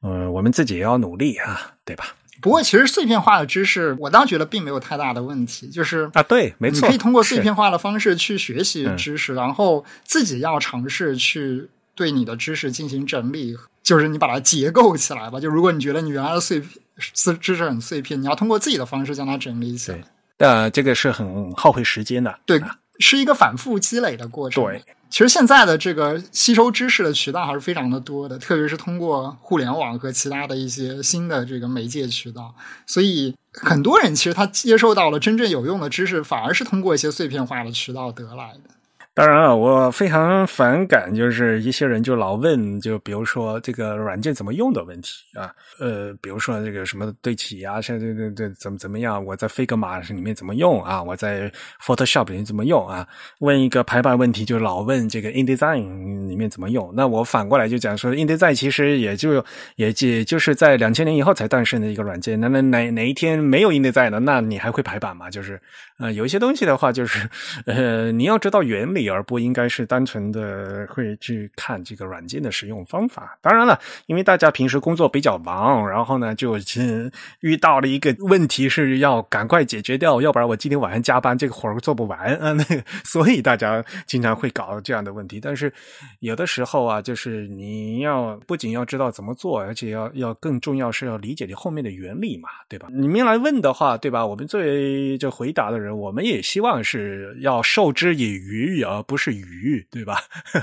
[0.00, 2.06] 呃，我们自己也要努力啊，对吧？
[2.46, 5.66] 不过，其实碎片化的知识，我倒觉得并没有太大的问题。
[5.66, 15.40] 就是啊，对，没错，你可以通过碎片化的方式去学习知识，然后自己要尝试去对你的知识进行整理，就是你把它结构起来吧。
[15.40, 16.62] 就如果你觉得你原来的碎
[16.98, 19.98] 知知识很碎片，你要通过自己的方式将它整理起来。
[20.38, 22.62] 呃，这个是很耗费时间的，对，
[22.98, 24.64] 是一个反复积累的过程。
[24.64, 24.82] 对。
[25.08, 32.52] 其实现在的这个吸收知识的渠道还是非常的多的，特别是通过互联网和其他的一些新的这个媒介渠道，
[32.86, 38.75] 所以很多人其实他接受到了真正有用的知识，反而是通过一些碎片化的渠道得来的。
[39.16, 45.50] 当然了，我非常反感，就是一些人就老问，就比如说这个软件怎么用的问题啊，
[45.80, 49.24] 呃，比如说这个什么对齐啊，现在这这怎么怎么样？
[49.24, 51.02] 我在 Figma 里面怎么用啊？
[51.02, 51.50] 我在
[51.82, 53.08] Photoshop 里面怎么用啊？
[53.38, 56.92] 问一个排版问题，就老问这个 InDesign 里面怎么用？
[56.94, 59.42] 那我反过来就讲说，InDesign 其实也就
[59.76, 62.38] 也也就是在两千年以后才诞生的一个软件。
[62.38, 65.30] 那那哪哪一天没有 InDesign 的，那你还会排版吗？
[65.30, 65.58] 就是
[65.98, 67.26] 呃，有一些东西的话，就是
[67.64, 69.05] 呃，你要知道原理。
[69.08, 73.38] 而不应该是单纯的会去看这个软件的使用方法。
[73.40, 76.56] 当然了，因为大家平时工作比较忙，然后呢，就
[77.40, 82.52] 遇到了一个问题是要赶快解决掉，要不然我今天晚上加班这个活儿做不完 啊。
[82.52, 85.38] 那个，所以大家经常会搞这样的问题。
[85.40, 85.72] 但是
[86.20, 92.88] 有的时候啊，就是你要不仅要知道怎么做，而且要要更重要是要理解你后面的原理嘛，对吧？
[92.90, 94.26] 你们来问的话，对吧？
[94.26, 98.95] 我们作为这回答的人，我们也希望是要授之以鱼啊。
[98.96, 100.18] 而不是鱼，对吧？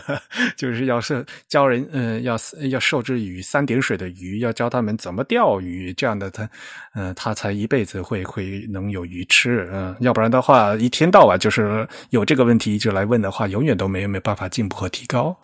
[0.57, 2.35] 就是要是教人，嗯，要
[2.69, 6.49] 要受制于三点水的鱼，要教他们怎么钓鱼，这样的他，
[6.95, 15.37] 嗯，他才一辈子会会能有鱼吃，嗯，要不然的话，一天到晚就是有这个问题就来问的话，永远都没有没办法进步和提高。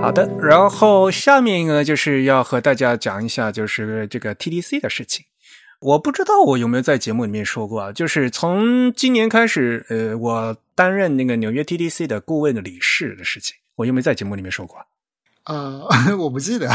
[0.00, 5.24] 好的，然后下面呢，就是要和大家讲一下，就是这个 TDC 的事情。
[5.80, 14.84] 我不知道我有没有在节目里面说过啊，就是从今年开始，呃，我担任那个纽约 TDC 的顾问的理事的事情，我又没在节目里面说过？
[15.44, 15.86] 呃，
[16.18, 16.68] 我不记得，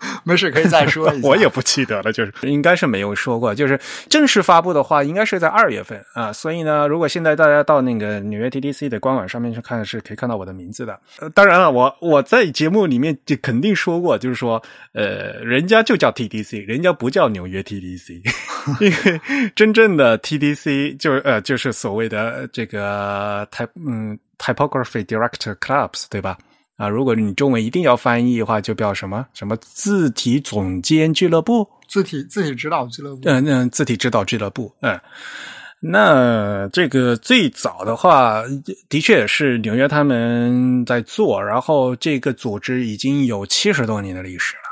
[0.24, 1.26] 没事，可以再说一下。
[1.28, 3.54] 我也不记得了，就是应该是没有说过。
[3.54, 3.78] 就是
[4.08, 6.32] 正式发布的话，应该是在二月份啊。
[6.32, 10.98] 所以呢，如果现在大家到那个纽约 TDC 的官网上面去看，是可以看到我的名字的。
[11.20, 18.22] 呃，当然了，我我在节目里面就肯定说过，就是说，呃，人家就叫 TDC，人家不叫纽约 TDC，
[18.80, 26.38] 因为真正的 TDC 就是呃，就是所谓的这个 type 嗯 typography director clubs，对吧？
[26.78, 34.98] 啊，如果你中文一定要翻译的话，就叫什么什么字体总监俱乐部，字体字体指导俱乐部，嗯嗯，字体指导俱乐部，嗯，
[35.80, 38.44] 那这个最早的话，
[38.88, 44.67] 的确是纽约他们在做，然后这个组织已经有七十多年的历史了。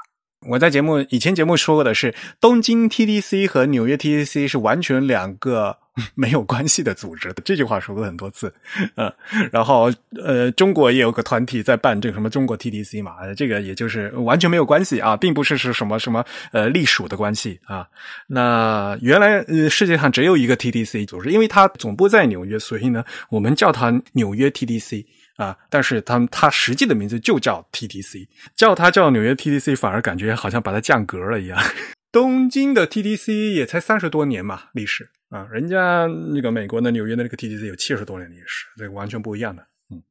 [0.49, 5.77] 我在节目以前节目说过的是，东京 TDC 和纽约 TDC 是完全两个
[6.15, 8.53] 没有关系的组织，这句话说过很多次。
[8.97, 9.13] 嗯，
[9.51, 9.91] 然后
[10.23, 17.89] 呃，中国也有个团体在办这个什么中国 TDC 嘛，这个也就是完全没有关系啊，并不是是什么什么呃隶属的关系啊。
[18.27, 25.07] 那原来呃世界上只有一个 TDC 组织，因为它总部在纽约，所以呢，我们叫它纽约 TDC。
[25.37, 31.59] 啊，但是他们他实际的名字就叫 TDC，叫它叫纽约 TDC，反而感觉好像把它降格了一样。
[32.11, 39.67] 东京的 TDC 也才三十多年嘛历史啊，人家那个美国的纽约的那个 TDC 有七十多年历史，这个完全不一样的。
[39.91, 40.03] 嗯，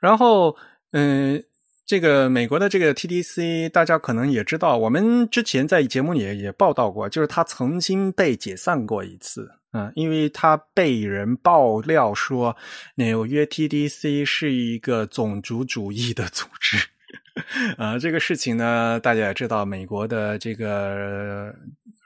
[0.00, 0.56] 然后
[0.92, 1.44] 嗯，
[1.84, 9.57] 这个美国的这个 TDC，大家可能也知道，我们之前在节目里也也报道过，就是他曾经被解散过一次。
[9.72, 12.56] 嗯，因为他被人爆料说
[12.94, 16.78] 纽约 TDC 是一个种族主义的组织，
[17.76, 21.54] 啊， 这个事情呢，大家也知道，美国的这个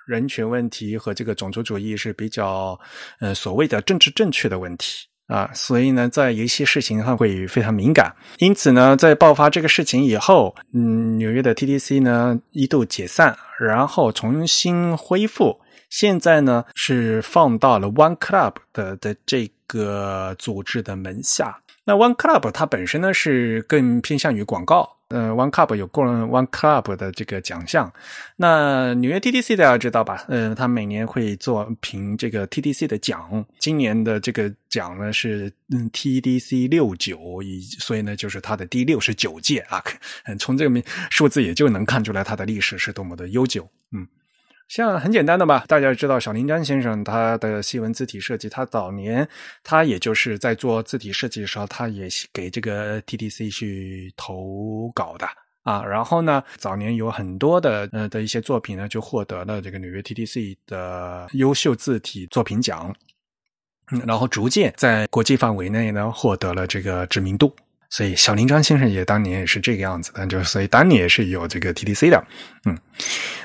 [0.08, 2.78] 人权问题和这个种族主义是比较
[3.20, 15.61] 呃所谓的政治正确的问题啊，所以呢，在一些事情上会非常敏感，因此呢，在爆发这个事情以后，嗯，纽约的 TDC 呢一度解散，然后重新恢复。
[15.92, 21.60] 现在呢是放到了 One Club 的的这个组织的门下。
[21.84, 24.96] 那 One Club 它本身呢是更偏向于广告。
[25.08, 27.92] 呃，One Club 有个人 One Club 的这个奖项。
[28.36, 30.24] 那纽约 TDC 大家知道吧？
[30.28, 33.44] 嗯，它每年会做评这个 TDC 的奖。
[33.58, 39.84] 今年的这个奖呢是嗯 TDC 六九，以所以呢就是它的第六十九届啊。
[40.40, 43.68] 从这个数字也就能看出来它的历史是多么的悠久。
[43.90, 44.08] 嗯。
[44.72, 49.28] 像很简单的吧，大家知道小林章先生他的西文字体设计，他早年
[49.62, 55.28] 他也就是在做字体设计的时候，他也给这个 TTC 去投稿的
[55.62, 55.84] 啊。
[55.84, 62.90] 然后呢，早年有很多的呃的一些作品呢，就获得了这个纽约 TTC 的优秀字体作品奖，
[64.06, 67.54] 然后逐渐在国际范围内呢获得了这个知名度。
[67.92, 72.24] 所以小林章先生也当年也是这个样子的，就所以当年也是有这个 TTC 的，
[72.64, 72.78] 嗯，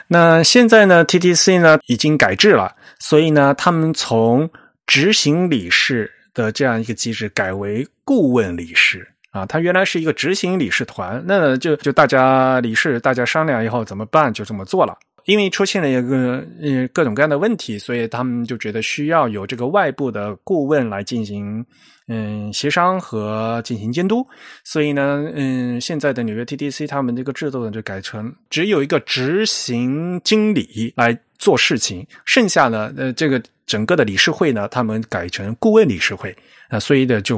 [0.07, 4.49] 那现在呢，TTC 呢已经改制了，所以呢，他们从
[4.85, 14.97] 执行理事的这样一个机制改为顾问理事啊，他原来是一个执行理事团，那就就大家理事大家商量以后怎么办，就这么做了。
[15.27, 21.65] 因为出现了一个呃各种各样的问题，所以他们就觉得需要有这个外部的顾问来进行
[22.07, 24.25] 嗯协商和进行监督。
[24.63, 36.33] 所以呢，嗯，现在的纽约 TDC 他们这个制度呢就改成只有一个执行经理来做事情，剩下呢呃这个整个的理事会呢他们改成顾问理事会
[36.69, 37.37] 啊，所以呢就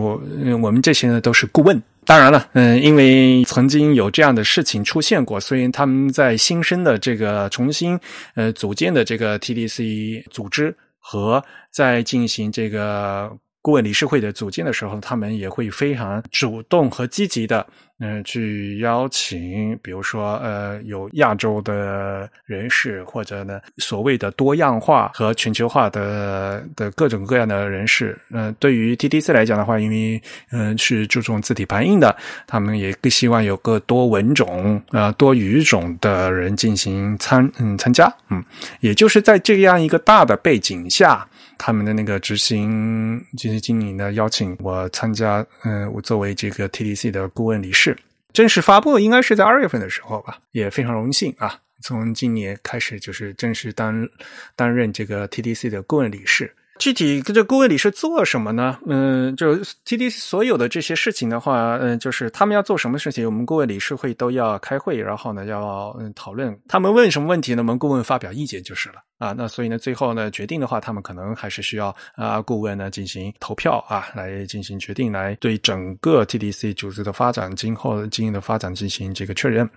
[0.62, 1.82] 我们这些呢都是顾问。
[2.10, 8.00] 当然了，嗯，因为曾经有这样的事情出现过，所以他们在新生的这个重新
[8.34, 13.32] 呃组建的这个 TDC 组织和在进行这个
[13.62, 17.68] 顾问理事会的组建的时候，他们也会非常主动和积极的。
[18.00, 28.18] 嗯，去邀请，比如说，呃，有亚洲的人士，或者呢，所谓的多样化和全球化的的各种各样的人士。
[28.32, 30.22] 嗯，对于 TDC 来讲的话，因为
[30.52, 32.16] 嗯是注重字体排印的，
[32.48, 38.12] 他们也更希望有个多文种、啊多语种的人进行参嗯参加。
[38.30, 38.44] 嗯，
[38.80, 41.28] 也就是在这样一个大的背景下。
[41.60, 47.96] 他们的那个执行执行经理呢，邀请我参加，嗯，我作为这个 TDC 的顾问理事，
[48.34, 54.08] 正式发布应该是在二月份的时候吧，也非常荣幸啊，从今年开始就是正式担
[54.56, 56.56] 担任这个 TDC 的顾问理事。
[56.80, 58.80] 具体这顾问理事做什么呢？
[58.88, 59.54] 嗯，就
[59.86, 68.96] TDC 所有的这些事情的话，嗯，就是他们要做什么事情，我们顾问理事会都要开会，然后呢要嗯讨论，他们问什么问题呢，我们顾问发表意见就是了。
[69.20, 79.70] 啊，那所以呢，最后呢，决定的话，他们可能还是需要啊，顾问呢进行投票啊，来进行决定，来对整个 TDC 组织的发展、今后经营的发展进行这个确认。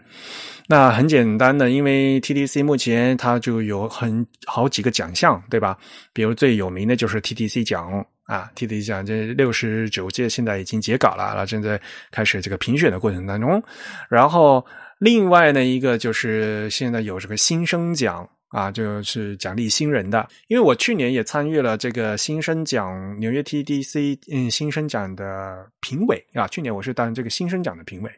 [0.68, 5.76] 那很简单的，因为 TDC 目前它就有很好几个奖项，对吧？
[6.12, 11.80] 比如最有名的就是 TDC 奖啊，TDC 奖这六十九届现在已经截稿了，了正在
[12.10, 13.62] 开始这个评选的过程当中。
[14.08, 14.64] 然后
[14.98, 18.28] 另外呢，一个就是现在有这个新生奖。
[18.52, 28.10] 啊，就是奖励新人的，因为我去年也参与了这个新生奖纽约 TDC 嗯新生奖的评委啊，去年我是当这个新生奖的评委。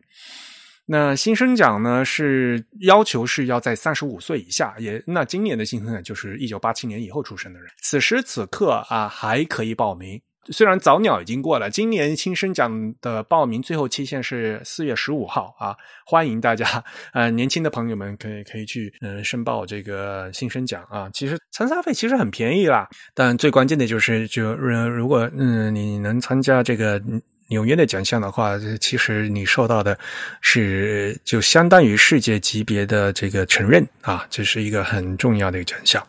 [0.86, 10.20] 那新生奖呢是要求是要在三十五岁以下，也那今年的新生奖就是一九八七年以后出生的人，此时此刻啊还可以报名。
[10.50, 15.74] 虽然早鸟已经过了，今年新生奖的报名最后期限是四月十五号啊，
[16.04, 21.08] 欢迎大家，呃，年轻的朋友们可以可以去嗯申报这个新生奖啊。
[21.14, 27.02] 其实参赛费其实很便宜啦，但最关键的就是就如果嗯你能参加这个
[27.48, 29.98] 纽约的奖项的话，其实你受到的
[30.40, 36.04] 是就相当于世界级别的这个承认啊，这是一个很重要的一个奖项。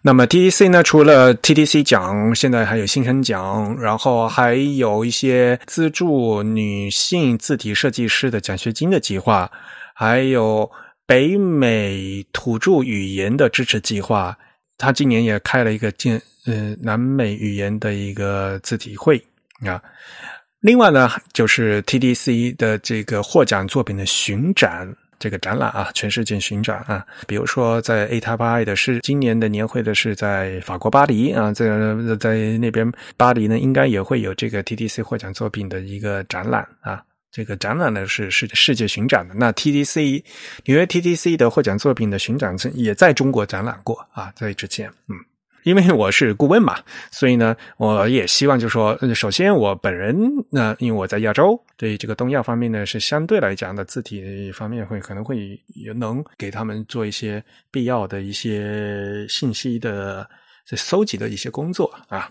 [0.00, 0.82] 那么 TDC 呢？
[0.82, 9.50] 除了 TDC 奖，现在还有新生奖，然后还有一些资助女性字体设计师的奖学金的计划，
[9.94, 10.70] 还有
[11.04, 14.38] 北美土著语言的支持计划。
[14.78, 19.22] 他今年也开了一个建呃南美语言的一个字体会
[19.66, 19.82] 啊。
[20.60, 24.94] 另外呢，就是 TDC 的这个获奖作品的巡展。
[25.20, 31.66] 这个展览啊，全世界巡展啊，比如说在 A 塔巴 I 的是今年的年会的是在法国巴黎啊，在
[32.20, 37.02] 在那边巴黎呢，应该也会有这个 TDC 获奖作品的一个展览啊。
[37.32, 40.22] 这个展览呢是是世界巡展的，那 TDC
[40.66, 45.16] 纽约 TDC 的获奖作品的巡展也在中国展览过啊，在之前嗯。
[45.64, 46.78] 因为我是顾问嘛，
[47.10, 50.16] 所以呢，我也希望就说，首先我本人
[50.50, 60.28] 呢，因为我在亚洲，对这个东亚方面呢，是相对来讲的字体方面会可能会也能给他们做一些必要的一些信息的
[60.76, 62.30] 搜集的一些工作啊。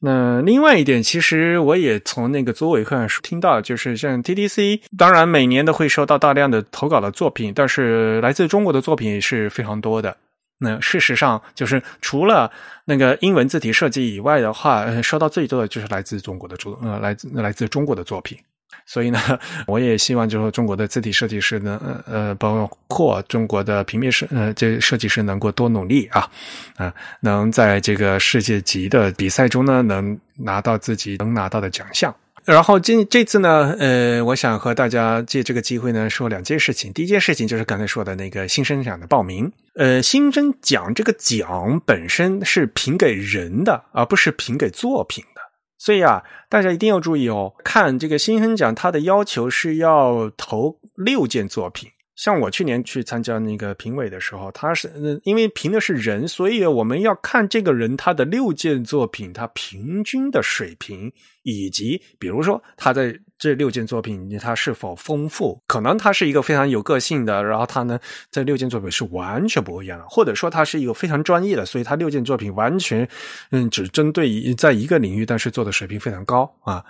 [0.00, 10.14] 那另外一点，其实我也从那个组委会上听到，就是像 TDC，当然每年都会收到大量的投稿的作品，但是来自中国的作品是非常多的。
[10.58, 12.50] 那事实上，就是除了
[12.84, 18.38] 那个英文字体设计以外的话，收到最多的就是来自中国的作，呃，来自来自中国的作品。
[18.86, 19.18] 所以呢，
[19.66, 26.28] 我也希望就是中国的字体设计师呢，呃，包括中国的平面设，呃，这设计师能够多努力啊，
[26.76, 32.14] 啊，能在这个世界级的比赛中呢，能拿到自己能拿到的奖项。
[32.44, 36.92] 然后今这次呢，呃，我想和大家借这个机会呢说两件事情。
[36.92, 39.50] 第一件事情就是刚才说的那个新生奖的报名。
[39.76, 45.40] 呃，新生奖这个奖本身是评给人的，而不是评给作品的。
[45.78, 51.88] 所以啊，大家一定要注意哦，看这个新生奖，它的要求是要投六件作品。
[52.16, 61.12] 像我去年去参加那个评委的时候，他是因为评的是人，所以我们要看这个人他的六件作品，他平均的水平，
[61.42, 67.98] 以及比如说他在这六件作品他是否丰富，可能他是一个非常有个性的，然后他呢
[68.30, 73.08] 在六件作品是完全不一样的，或者说他是一个非常专业的，所以他六件作品完全
[73.50, 76.84] 嗯只针对在一个领域，但是做的水平非常高啊。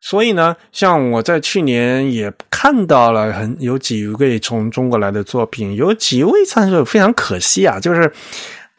[0.00, 8.12] 所以呢，像我在去年也看到了很有几位从中国来的作品，有几位参赛非常可惜啊，就是。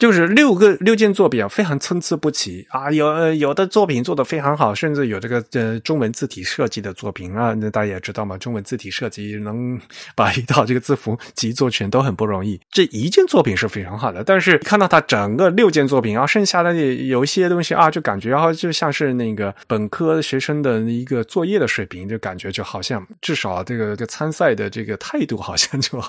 [0.00, 9.78] 就是六个六件作品啊，非常参差不齐啊，有有的作品做的非常好，甚至有这个呃中文字体设计的作品啊，那大家也知道嘛，中文字体设计能
[10.16, 12.58] 把一套这个字符集做全都很不容易。
[12.70, 26.02] 这一件作品是非常好的，但是看到他整个六件作品啊，剩下的有一些东西啊，就感觉啊，就像是那个本科学生的一个作业的水平，就感觉就好像至少这个这参赛的这个态度好像就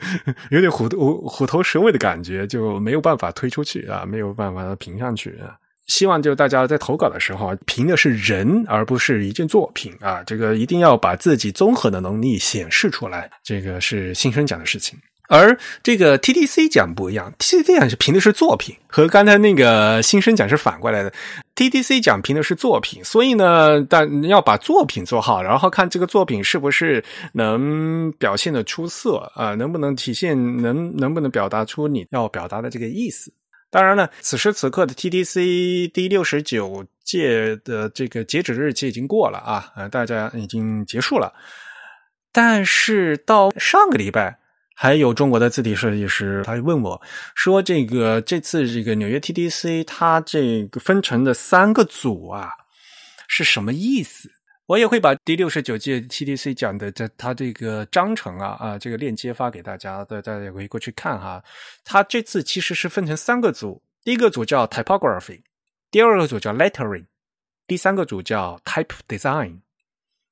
[0.52, 3.32] 有点虎头虎头蛇尾的感觉，就没有办法。
[3.38, 5.54] 推出去啊，没有办法评上去啊。
[5.86, 10.22] 希望就大家在投稿的时候评的是人，而不是一件作品啊。
[10.24, 14.98] 这个一定要把自己综合的能力显示出来，这个是新生讲的事情。
[15.28, 21.12] 而这个 TDC 奖不一样，TDC 奖是评的是作品，和刚才那个新生奖是反过来的。
[21.54, 27.04] TDC 奖评的是作品，所以呢，但要把作品做好，然后看这个作品是不是
[27.34, 33.30] 能表现的出色啊，能不能体现，能能不能表达出你要表达的这个意思。
[33.70, 41.34] 当然了，此时此刻的 TDC 第六十九届的这个截止日期已经过了啊，呃，大家已经结束了。
[42.32, 44.37] 但是到上个礼拜。
[44.80, 47.02] 还有中国的字体设计师，他问我
[47.34, 52.52] 说：“这个这次这个纽约 TDC 它这个分成的三个组啊，
[53.26, 54.30] 是什么意思？”
[54.66, 61.42] 我也会把第六十九届 TDC 讲的这它这个章程啊啊这个链接发给大家，大大家可以过去看哈。
[61.82, 65.42] 它这次其实是分成三个组，第一个组叫 Typography，
[65.90, 67.06] 第二个组叫 Lettering，
[67.66, 69.58] 第三个组叫 Type Design。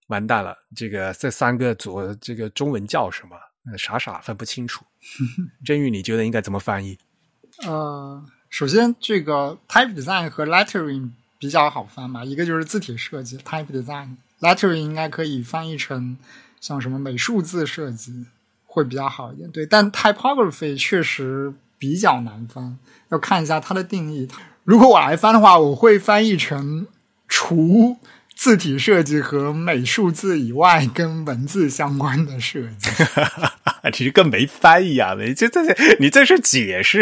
[0.06, 3.36] 完蛋了，这个这三个组这个中文叫什么？
[3.76, 4.84] 傻傻分不清楚。
[5.64, 6.98] 真宇，你觉得应该怎么翻译？
[7.66, 14.16] 呃，首先这个 Type Design 和 Lettering 比较好翻嘛，一个就是字体设计 Type Design。
[14.40, 16.18] Lettering 应该可以翻译成
[16.60, 18.26] 像什么美术字设计
[18.66, 19.64] 会比较好一点，对。
[19.64, 22.76] 但 Typography 确实比较难翻，
[23.08, 24.28] 要看一下它的定义。
[24.64, 26.86] 如果我来翻的话，我会翻译成
[27.28, 27.96] 除
[28.36, 32.90] 字体设计和美术字以外跟文字相关的设计。
[33.92, 35.60] 其实跟没翻译啊，你这这
[35.98, 37.00] 你这是解释，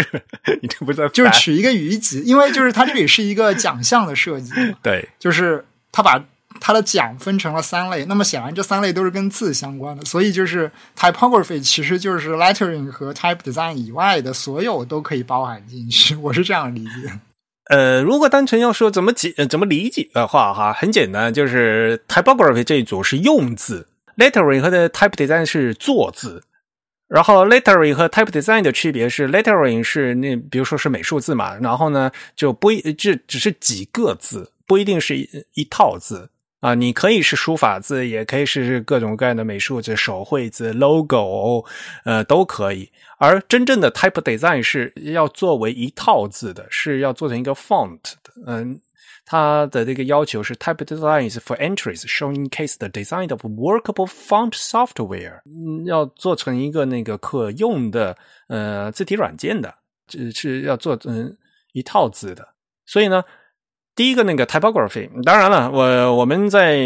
[0.62, 6.24] 你这不是就是取一个语集，因为就是它这里是一个奖项的设计， 对，就是它把。
[6.60, 17.18] 它的奖分成了三类，那么显然这三类都是跟字相关的，所以就是 typography 其实就是 lettering 和 type design 以外的所有都可以包含进去，我是这样理解。
[17.70, 23.88] 呃，如果单纯要说怎么解怎么理解的话，哈，很简单，就是 typography 这一组是用字
[24.18, 26.42] ，lettering 和的 type design 是做字，
[27.08, 36.30] 然后 lettering 和 type design 的区别是 lettering 是那比如说是美术字嘛，然后呢就不一这只是几个字，不一定是一一套字。
[36.64, 41.62] 啊，你可以是书法字，也可以是各种各样的美术字、手绘字、logo，
[42.06, 42.90] 呃，都可以。
[43.18, 48.32] 而真正的 type design 是要作为一套字的，是要做成一个 font 的。
[48.46, 48.80] 嗯，
[49.26, 55.42] 它的这个要求是 type designs for entries，show in case the design of workable font software，
[55.84, 58.16] 要做成一个那个可用的
[58.48, 59.74] 呃字体软件的，
[60.06, 61.36] 这是要做嗯
[61.74, 62.48] 一套字的。
[62.86, 63.22] 所以呢。
[63.96, 66.78] 第一个那个 typography，当然了，我我们在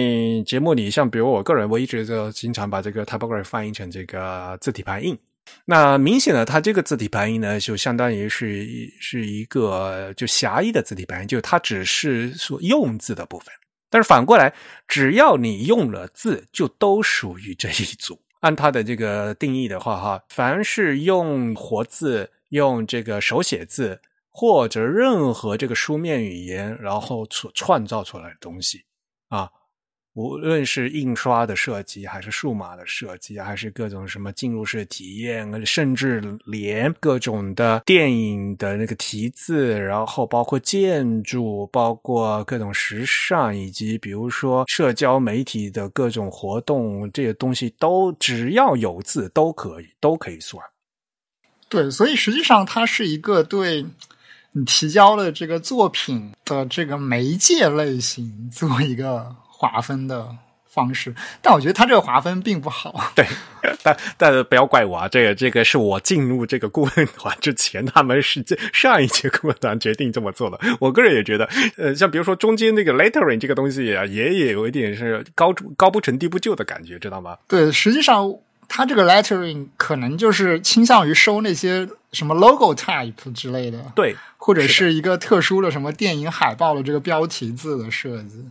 [0.45, 5.19] 节目里，像比如我个人，我一直就经常把这个 typography 翻译成这个字体排印。
[5.65, 8.67] 那明显的，它这个字体排印呢，就相当于是
[9.01, 13.47] 是一个就狭义的字体排印，就它只是说用字的部分。
[13.89, 14.53] 但是反过来，
[14.87, 18.21] 只要你用了字，就都属于这一组。
[18.41, 23.99] 按它的这个定义的话，哈，凡是用活字、用这个手写字。
[24.41, 28.85] 或者任何这个书面语言，然后所创造出来的东西
[29.31, 29.51] 啊，
[30.15, 50.65] 无论是印刷的设计，还是数码的设计，还是各种什么进入式体验，甚至连各种的电影的那个题字，然后包括建筑，包括各种时尚，以及比如说社交媒体的各种活动，这些东西都只要有字都可以，都可以算。
[51.69, 53.85] 对，所以实际上它是一个对。
[54.59, 60.29] 你提交的这个作品的这个媒介类型做一个划分的
[60.67, 63.01] 方式，但我觉得他这个划分并不好。
[63.15, 63.25] 对，
[63.83, 70.59] 但但不要怪我啊，这个这个是我进入这个顾问团之前，他们是这上一届顾问团决定这么做的。
[70.81, 77.39] 我个人也觉得，呃，像比如说中间那个 lettering 这个东西啊，也也有一点是高高不成低不就的感觉，知道吗？
[77.47, 78.35] 对，实际上。
[78.69, 88.45] 它这个 lettering 可能就是倾向于收那些什么 logo type 之类的，对，或者是一个特殊的什么电影海报的这个标题字的设计，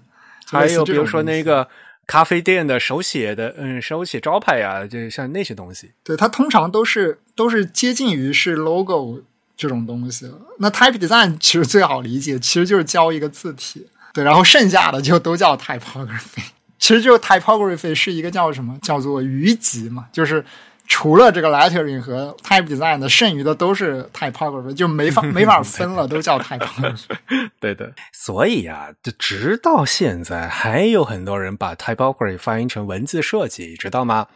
[0.51, 1.67] 还有比如说那个
[2.07, 5.91] 咖啡店的手写的，嗯，手写招牌呀，就像那些东西。
[6.03, 9.21] 对，它通常都是都是接近于是 logo
[9.55, 10.31] 这种东西。
[10.57, 16.43] 那 type design 其实最好理解，其实就是教一个字体，对，然后剩下的就都叫 typography。
[16.79, 20.43] 其实就 typography 是一个叫什么叫做余集嘛，就是
[20.87, 27.07] 除了这个 lettering 和 type design 的，剩余的都是 typography，就没法 没法分了，都叫 typography。
[27.59, 34.27] 对的，所以啊，就直到现在还有很多人把 typography 翻译成文字设计，知道吗？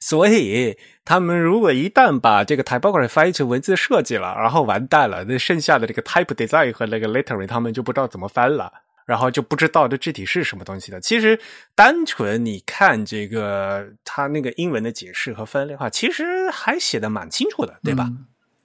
[0.00, 8.72] 所以他们如果一旦把这个 typography 翻译成文字设计了，然后完蛋了，那剩下的这个 type design 和那个 lettering 他们就不知道怎么翻了。
[9.10, 11.00] 然后就不知道这具体是什么东西的。
[11.00, 11.36] 其实，
[11.74, 18.08] 单纯你看这个它那个英文的解释和分类话，其实还写的蛮清楚的，对吧？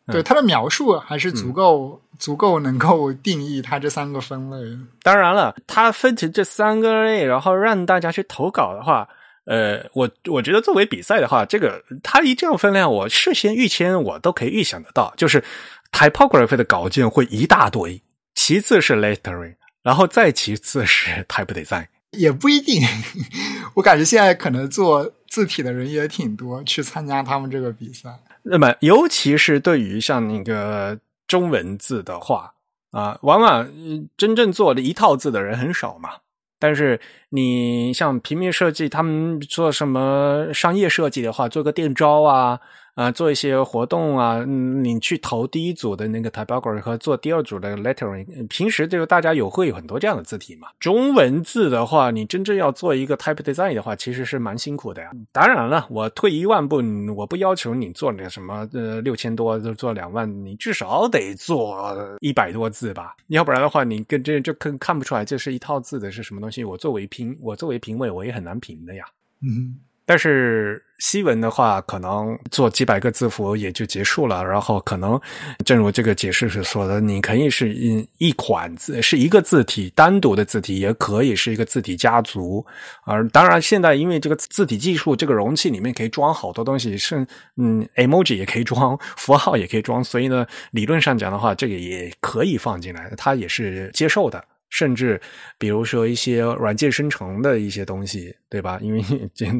[0.05, 4.77] 对它的描述还是足够足够能够定义它这三个分类。
[5.01, 9.09] 当然了，它分成这三个类，然后让大家去投稿的话，
[9.45, 15.43] 呃，我我觉得作为比赛的话，这个它一这样分量，我事先预先我都可以预想得到，就是
[15.91, 18.03] typography 的稿件会一大堆，
[18.35, 19.55] 其次是 lettering。
[19.85, 22.81] 然后再其次是 type design，也不一定。
[23.75, 28.09] 我感觉现在可能做字体的人也挺多，去参加他们这个比赛。
[28.41, 30.97] 那么，尤其是对于像那个
[31.27, 32.51] 中文字的话
[32.89, 33.71] 啊，往往
[34.17, 36.09] 真正做的一套字的人很少嘛。
[36.57, 36.99] 但是
[37.29, 42.59] 你像平面设计，他们做什么商业设计的话，做个电招啊。
[42.95, 50.69] 啊，做一些活动啊，你去投第一组的那个 typography 和做第二组的 lettering，平时就是大家有会有很多这样的字体嘛。
[50.79, 55.11] 中文字的话，你真正要做一个 type design 的话，其实是蛮辛苦的呀。
[55.33, 56.81] 当然了，我退一万步，
[57.17, 66.63] 我不要求你做那个什么呃六千多，就做两万，你至少得做一百多字吧，要不然的话，你跟这就看看不出来这是一套字的是什么东西。
[66.63, 69.03] 我作为评，我作为评委，我也很难评的呀。
[69.41, 69.75] 嗯。
[70.05, 74.43] 但是西文的话，可能做几百个字符也就结束了。
[74.43, 75.19] 然后可能，
[75.65, 82.65] 正如这个解释是说的，你可以是一一款字，是一个字体单独的字体，也可以是一个字体家族。
[83.03, 87.25] 而当然，现在因为这个字体技术，这个容器里面可以装好多东西，是
[87.57, 94.41] 嗯，emoji 也可以装，符号也可以装，所以呢，理论上讲的话，这个也可以放进来，它也是接受的。
[94.69, 95.19] 甚至，
[95.57, 98.79] 比如说一些软件生成的一些东西，对吧？
[98.81, 99.01] 因为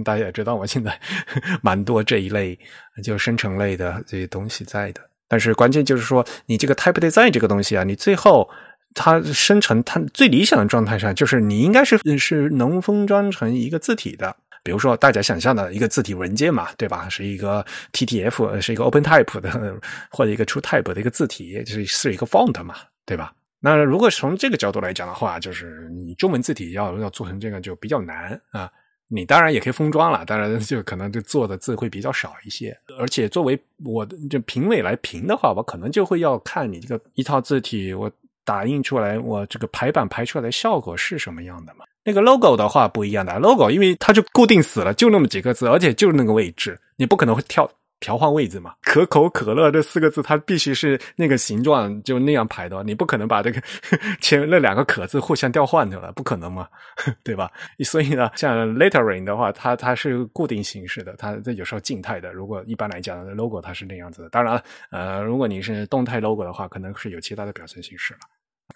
[0.04, 1.00] 大家也知道，我现在
[1.62, 2.58] 蛮多这一类
[3.04, 5.02] 就生成类的这些东西在的。
[5.28, 8.50] 但是关键就是说，你这个 Type Design 这个东西啊，你最后
[8.94, 14.36] 它生成它最理想的状态上，就是你应该是是能封装成一个字体的。
[14.64, 17.08] 比如说大家想象的一个字体文件嘛，对吧？
[17.08, 17.64] 是一个
[17.94, 19.80] TTF，是一个 Open Type 的，
[20.10, 22.76] 或者一个 True Type 的一个字体，就是是一个 Font 嘛，
[23.06, 23.32] 对吧？
[23.66, 28.70] 那如果从这个角度来讲的话，就是你中文字体要要做成这个就比较难啊。
[29.08, 32.78] 你当然也可以封装了，当然就可能就做的字会比较少一些。
[33.00, 38.12] 而且作为我的就评委来评的话，我可能就会要看你这个一套字体，我
[38.44, 41.86] 打印出来，我这个排版排出来的效果是什么样的嘛？
[42.04, 47.68] 那个 logo 的话不一样的，logo 因为它就固定死了，就那么几个字，而且就是那个位置，你不可能会跳。
[48.00, 48.74] 调换位置嘛？
[48.82, 52.84] 可口可乐这四个字，它必须是那个形状，就那样排的。
[52.84, 53.62] 你不可能把这个
[54.22, 56.68] 前那两个可字互相调换的了，不可能嘛，
[57.24, 57.52] 对吧？
[57.84, 62.32] 所以呢，像 lettering 的话，它它是固定形式的，它这有时候静态的。
[62.32, 64.30] 如果一般来讲，logo 它是那样子的。
[64.30, 64.62] 当然，
[64.92, 68.20] 呃，如果你是动态 logo 的话，可能是有其他的表现形式了。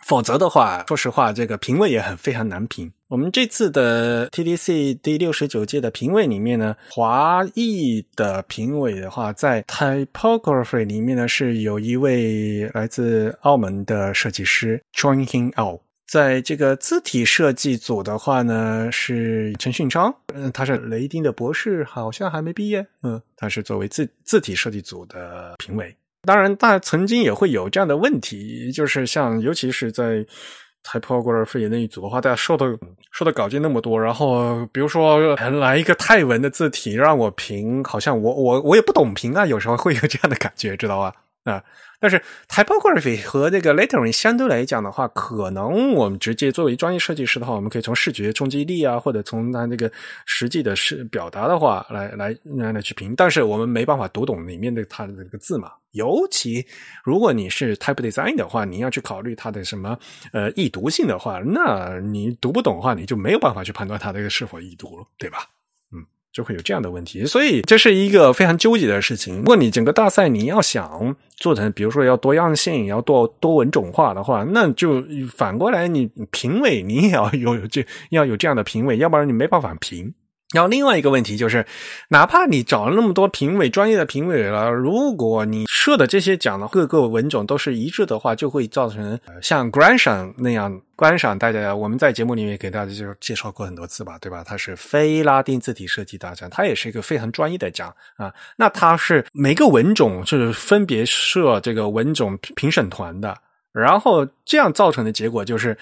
[0.06, 2.91] 否则的话，说实话，这个评委也很非常难评。
[3.10, 15.81] 我们这次的 TDC 第六十九届的评委里面呢，华裔的评委的话，在 Typography 里面呢，是有一位来自澳门的设计师 John King Ao。
[16.07, 25.95] 在这个字体设计组的话呢，是陈训昌，嗯，他是雷丁的博士，好像还没毕业，嗯，他是作为字字体设计组的评委。
[26.27, 30.23] 当然，大曾经也会有这样的问题，就是像尤其是在
[30.84, 32.65] typography 那一组的话，大家收的
[33.11, 41.14] 收的稿件那么多，然后比如说来一个泰文的字体让我评，好像我我我也不懂评啊，有时候会有这样的感觉，知道吧？
[41.43, 41.64] 啊。
[42.01, 49.91] 但是 typography 和这个 lettering 相对来讲的话，可能我们直接作为专业设计师的话，我们可以从视觉冲击力啊，或者从它那个
[50.26, 53.14] 实际的是表达的话来来来来去评。
[53.18, 55.73] 但是我们没办法读懂里面的它的这个字嘛。
[55.91, 56.66] 尤其
[57.03, 59.98] 如果你是 type design 的话，你要去考虑它的什么
[60.34, 65.40] 呃易读性的话，那你读不懂的话，你就没有办法去判断它这个是否易读了，对吧？
[65.91, 69.38] 嗯就会有这样的问题，所以这是一个非常纠结的事情。
[69.38, 75.03] 如果你整个大赛你要想做成，比如说要多样性，要多多文种化的话，那就
[75.36, 80.14] 反过来，你评委你也要有这要有这样的评委，要不然你没办法评。
[80.54, 81.66] 然后另外一个问题就是，
[82.08, 90.82] 哪怕你找了那么多评委，专业的评委了，如果你设的这些奖的各个文种都是一致的话，就会造成像 Grand 赏那样。
[90.96, 94.44] 观赏大家，我们在节目里面给大家就介绍过很多次吧，对吧？
[94.46, 98.34] 它是非拉丁字体设计大奖，它也是一个非常专业的奖啊。
[98.58, 103.38] 那它是每个文种是分别设这个文种评审团的，
[103.72, 105.78] 然后这样造成的结果就是。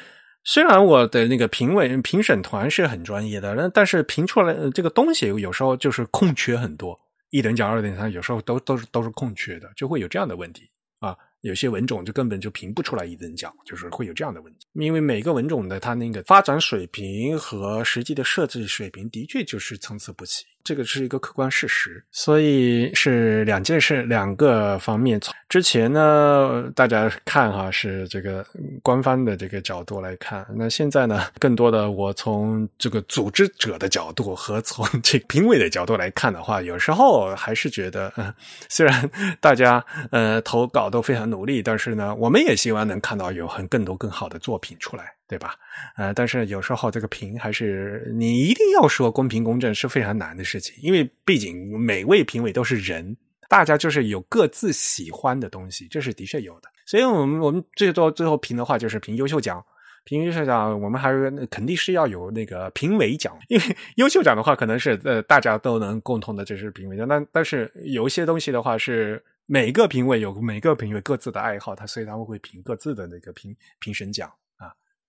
[0.50, 6.98] 虽然我的那个评委评审团是很专业的，那但是评出来这个东西有时候就是空缺很多，
[7.32, 10.64] 一等奖、二等奖有时候都都是都是空缺的，就会有这样的问题
[11.00, 11.14] 啊。
[11.42, 14.66] 有些文种就根本就评不出来一等奖，就是会有这样的问题。
[14.72, 20.46] 因为每个文种的它那个发展水平和实际的设计水平的确就是参差不齐。
[20.68, 25.18] 这个是一个客观事实，所以是两件事，两个方面。
[25.48, 28.46] 之前呢，大家看哈是这个
[28.84, 38.34] 官方的这个角度来看，那现在呢，更多的我从这个组织者的角度和从这评委的角度来看的话，有时候还是觉得，嗯，
[38.68, 39.82] 虽然大家
[40.12, 45.14] 呃投稿都非常努力，但是呢，我们也希望能看到有很更多更好的作品出来。
[45.28, 45.56] 对吧？
[45.98, 53.16] 呃，但是有时候这个评还是你一定要说公平公正是非常难的事情，因为毕竟每位评委都是人，
[53.50, 56.70] 大家就是有各自喜欢的东西，这是的确有的。
[56.86, 59.62] 所以我们我们最多最后评的话就是评优秀奖，
[60.06, 74.32] 评优秀奖我们还是肯定是要有那个评委奖，因为 优秀奖的话可能是呃大家都能共同的就是评委奖，但但是有一些东西的话是每个评委有每个评委各自的爱好，他所以他们会评各自的那个评评审奖。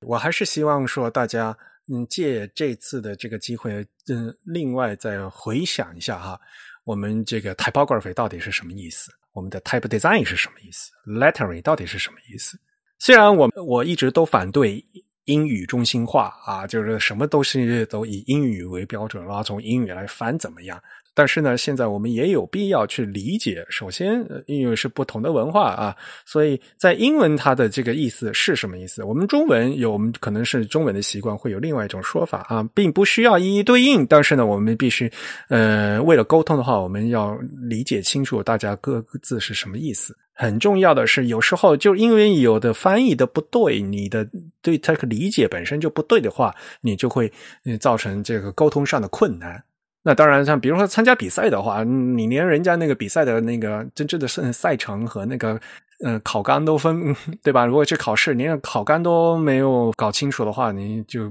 [0.06, 1.56] 我还是希望说大家
[1.92, 6.40] 嗯借这次的这个机会嗯另外再回想一下哈，
[6.84, 9.10] 我们这个 typography 到底是什么意思？
[9.32, 12.58] 我们的 type design 是什么意思？lettering 到底是什么意思？
[12.98, 14.84] 虽然我我一直都反对
[15.24, 20.82] 英语中心化啊，就是什么都是都以英语为标准，然后从英语来翻怎么样？
[21.18, 23.66] 但是呢，现在我们也有必要去理解。
[23.68, 29.02] 首先，因为是不同的文化啊，所以在英文它的这个意思是什么意思？
[29.02, 34.06] 我们中文有我们可能是中文的习惯，会有另外一种说法啊，并不需要一一对应。
[34.06, 35.10] 但是呢，我们必须
[35.48, 37.36] 呃，为了沟通的话，我们要
[37.68, 40.16] 理解清楚大家各自是什么意思。
[40.34, 44.24] 很重要的是，有时候就因为有的翻译的不对，你的
[44.62, 47.32] 对它的理解本身就不对的话，你就会
[47.80, 49.60] 造成这个沟通上的困难。
[50.08, 55.60] 那当然，像比如说参加比赛的话，你连人家那个比赛的那个真正的赛赛程和那个
[56.02, 57.14] 呃考纲都分，
[57.44, 57.66] 对吧？
[57.66, 61.30] 如果去考试，连考纲都没有搞清楚的话，你就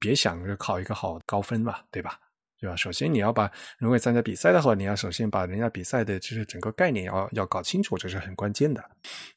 [0.00, 2.18] 别想着考一个好高分吧，对吧？
[2.60, 2.74] 对吧？
[2.74, 3.48] 首先你要把
[3.78, 8.82] 如果参加比赛的话，你要首先把人家比赛的就是整个概念要要搞清楚，这是很关键的。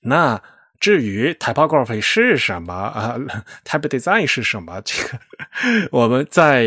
[0.02, 0.42] 那。
[0.80, 3.16] 至于 typography 是什么 啊
[3.64, 4.82] ，type design 是什么？
[4.82, 5.20] 这个
[5.92, 6.66] 我们在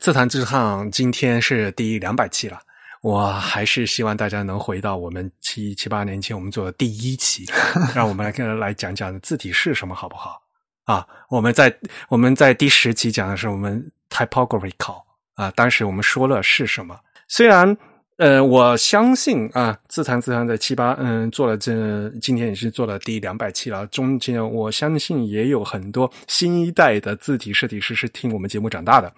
[0.00, 2.60] 自弹自唱，今天是第两百期了。
[3.02, 7.44] 我还是希望大家能回到我们七七八年前我们做的第一期，
[7.94, 10.42] 让我们来跟来讲讲字体是什么，好不好？
[10.84, 11.76] 啊，我们在
[12.08, 15.04] 我们在第十期讲的是我们 typography 考
[15.34, 17.76] 啊，当时我们说了是什么，虽然。
[18.18, 23.86] 呃，我相信啊，自弹自唱在七八，嗯，做了这今天也是做了第两百期了。
[23.88, 29.12] 中间我相信也有很多新一代的字体设计师是听我们节目长大的，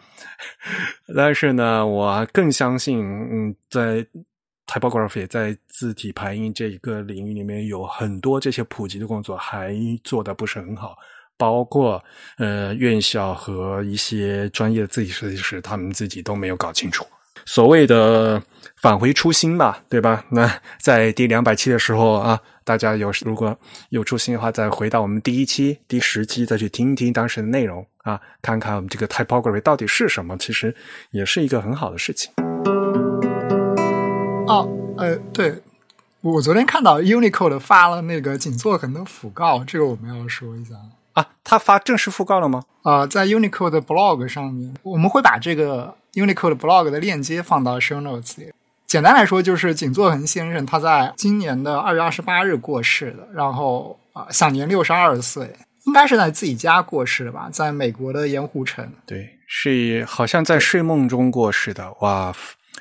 [1.17, 4.05] 但是呢，我更相信，嗯，在
[4.67, 10.97] typography 在字体排印这一个领域里面，有很多这些普及的工作还做的不是很好，
[11.37, 12.03] 包括
[12.39, 17.07] 呃院校和一些专业的字体设计师，他们自己都没有搞清楚。
[17.49, 18.43] 所谓的
[18.77, 20.23] 返回初心吧，对吧？
[20.29, 23.57] 那在第两百期的时候啊，大家有如果
[23.89, 30.77] 有初心的话，再回到我们第一期、第十期，再去听一听当时的内容啊，看看我们这个 typography 到底是什么，其实
[31.11, 32.31] 也是一个很好的事情。
[34.47, 34.69] 哦，
[34.99, 35.55] 呃，对，
[36.21, 40.75] 我昨天看到 Unicode 发了那个仅作痕的讣告，这个我们要说一下
[41.15, 41.27] 啊。
[41.43, 42.65] 他发正式讣告了吗？
[42.83, 45.95] 啊，在 Unicode 的 blog 上面，我们会把这个。
[46.19, 48.53] Unicode blog 的链接放到 show notes 里。
[48.87, 55.51] 简单来说，就是井作恒先生他在今年的二月二十八日过世的，然后啊，享年六十二岁，
[55.85, 58.91] 应该是在自己家过世的吧，在美国的盐湖城。
[59.05, 61.93] 对，是好像在睡梦中过世的。
[62.01, 62.35] 哇，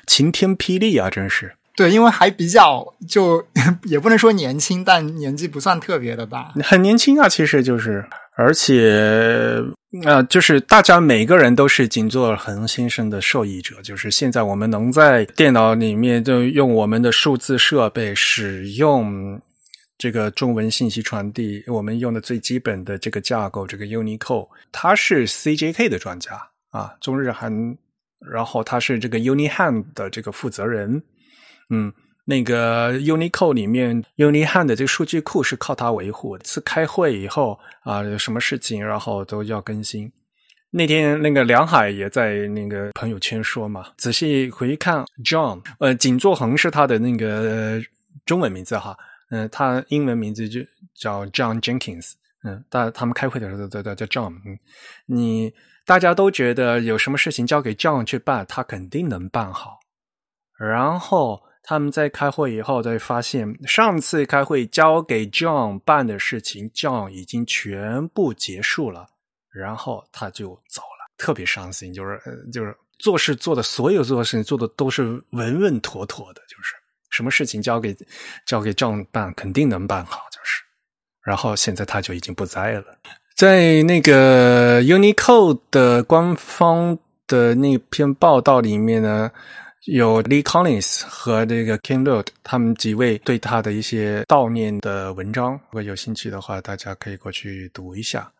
[0.06, 1.54] 晴天霹雳啊，真是。
[1.76, 3.46] 对，因为还比较就
[3.84, 8.08] 也不能说年轻，但年纪不算特别的大，很年轻啊，其实就是。
[8.40, 9.60] 而且，
[10.04, 13.82] 啊，就是大家每个人都是景作恒先生的受益者。
[13.82, 19.40] 就是现在我们能在电脑里面就用我们的数字设备使用
[19.98, 26.40] 这个中文信息传递，我们用的最基本的这个架构，这个 Unicode，他是 CJK 的专家
[26.70, 27.76] 啊，中日韩，
[28.20, 31.02] 然后他是这个 Unihan 的这个负责人，
[31.70, 31.92] 嗯。
[32.30, 36.36] 那个 UNICO 里面 Unihan 的这个数据库是靠它维护。
[36.40, 40.12] 次开会以后啊，有什么事情然后都要更新。
[40.70, 47.80] 那天那个梁海也在那个朋友圈说嘛，仔细回看 John，呃，景作恒是他的那个
[48.26, 48.94] 中文名字哈，
[49.30, 50.60] 嗯，他英文名字就
[50.94, 52.12] 叫 John Jenkins，
[52.44, 54.58] 嗯，大他们开会的时候都叫叫 John，嗯，
[55.06, 55.50] 你
[55.86, 59.80] 大家都觉得有什么事情交给 John 去办，他肯定能办好，
[60.58, 61.47] 然后。
[61.68, 69.06] 他们在开会以后，才发现上次开会交给 John 办的事情，John 已经全部结束了，
[69.52, 71.92] 然后他就走了，特别伤心。
[71.92, 72.18] 就是
[72.50, 76.74] 就是做事做的所有做的事情做的都是稳稳妥妥的，就是
[77.10, 77.94] 什么事情交给
[78.46, 80.62] 交给 John 办，肯定能办好，就是。
[81.22, 82.84] 然后现在他就已经不在了，
[83.36, 89.30] 在那个 Unicode 的官方的那篇报道里面呢。
[89.84, 98.30] 有 Lee Collins 和这个 King Lode 他们几位对他的一些悼念的文章，如果有兴趣的话，大家可以过去读一下。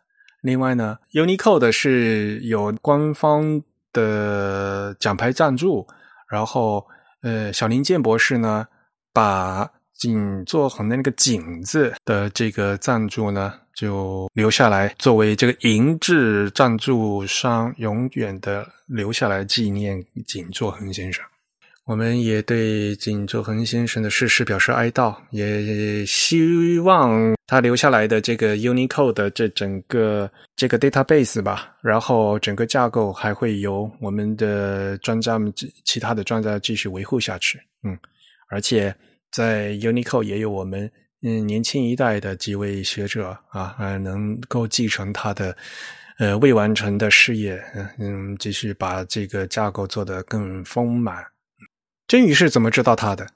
[0.42, 3.62] 另外呢，Unicode 是有官方
[3.92, 5.86] 的奖牌赞助，
[6.28, 6.86] 然后
[7.22, 8.66] 呃，小林健博士呢，
[9.12, 9.68] 把
[9.98, 21.24] 景作恒的那个“景”字的这个赞助呢，就留下来作为这个银质赞助商，永远的留下来纪念景作恒先生。
[21.84, 35.50] 我们也对井作恒先生的逝世表示哀悼，也希望他留下来的这个 Unicode 的这整个这个 database 吧，然后整个架构还会由我们的专家们、
[35.82, 37.58] 其他的专家继续维护下去。
[37.82, 37.98] 嗯，
[38.50, 38.94] 而且
[39.30, 40.90] 在 Unicode 也有我们
[41.22, 45.56] 嗯年轻一代的几位学者啊，呃，能够继承他的
[46.18, 47.62] 呃未完成的事业，
[47.98, 51.26] 嗯，继续把这个架构做得更丰满。
[52.06, 53.26] 真宇是怎么知道他的？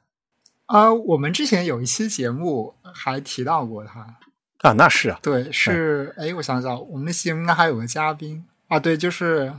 [0.66, 4.16] 啊，我们之前有一期节目还提到过他
[4.60, 9.52] 啊，那是啊，对，是哎，我想想，我们那期节目应该还有个嘉宾啊，对，就是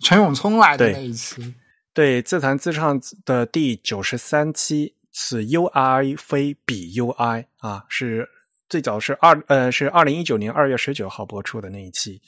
[0.00, 1.54] 陈永聪来的那一期，
[1.94, 8.28] 对，自弹自唱的第九十三期，此 UI 非彼 UI 啊，是
[8.68, 12.20] 最早是二呃是二零一九年二月十九号播出的那一期。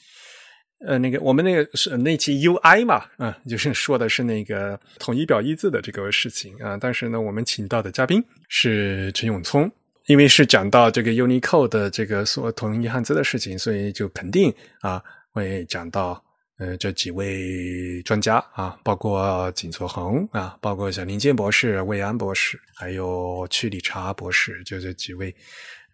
[0.84, 6.76] 呃，那个我们那个是那期 UI 嘛，啊，就是说的是那个统一表意字的这个事情啊。
[6.80, 9.70] 但是呢，我们请到的嘉宾是陈永聪，
[10.06, 15.00] 因为是讲到这个 Unicode 的这个所统一汉字的事情，所以就肯定啊
[15.30, 16.20] 会讲到
[16.60, 25.34] 呃这几位专家啊，包括景作恒啊，包括小林健博士、魏安博士，还有曲理查博士，就这几位。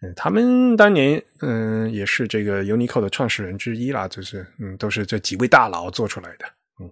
[0.01, 6.45] 嗯，他们当年嗯也是这个 Unico 的创始人之一啦，就是嗯都是这几位大佬做出来的，
[6.79, 6.91] 嗯。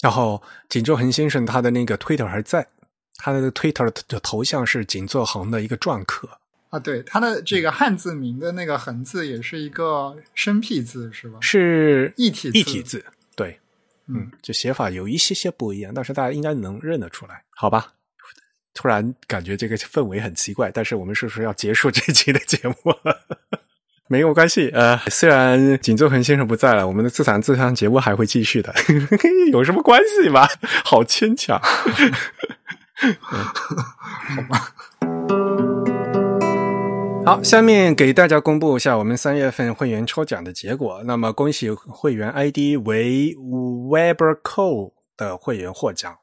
[0.00, 2.66] 然后景作恒先生他的那个 Twitter 还在，
[3.16, 6.26] 他的 Twitter 的头像是景作恒的一个篆刻
[6.70, 11.38] 啊，对，它的这个汉字名的那个横字也是一个生僻字是吧？
[11.40, 13.04] 是异体异体字，
[13.34, 13.58] 对，
[14.06, 17.94] 嗯，就写法有一些些不一样，但是大家应该能认得出来，好吧？
[18.74, 22.74] 突然感觉这个氛围很奇怪，但是我们是不是要结束这期的节目？
[24.10, 28.74] 没有关系，呃，虽然景作恒先生不在了，我们的自弹自唱节目还会继续的，
[29.52, 30.46] 有什么关系吗？
[30.84, 31.60] 好牵强。
[33.00, 34.74] 好吧。
[37.28, 41.02] 好，下面给大家公布一下我们三月份会员抽奖的结果。
[41.04, 46.16] 那么，恭喜会员 ID 为 Weberco 的会员获奖。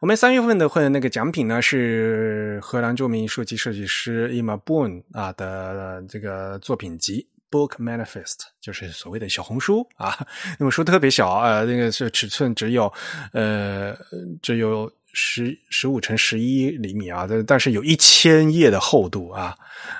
[0.00, 8.24] 我们三月份的会那个奖品呢，是荷兰著名书籍设计师 Emma Boon 啊的这个作品集《Book Manifest》，
[8.60, 10.26] 就是所谓的小红书啊。
[10.58, 12.92] 那本书特别小啊，那个是尺寸只有
[13.32, 13.96] 呃
[14.42, 14.90] 只有。
[15.12, 19.54] 十十五乘十一厘米啊，但但是有一千页的厚度啊，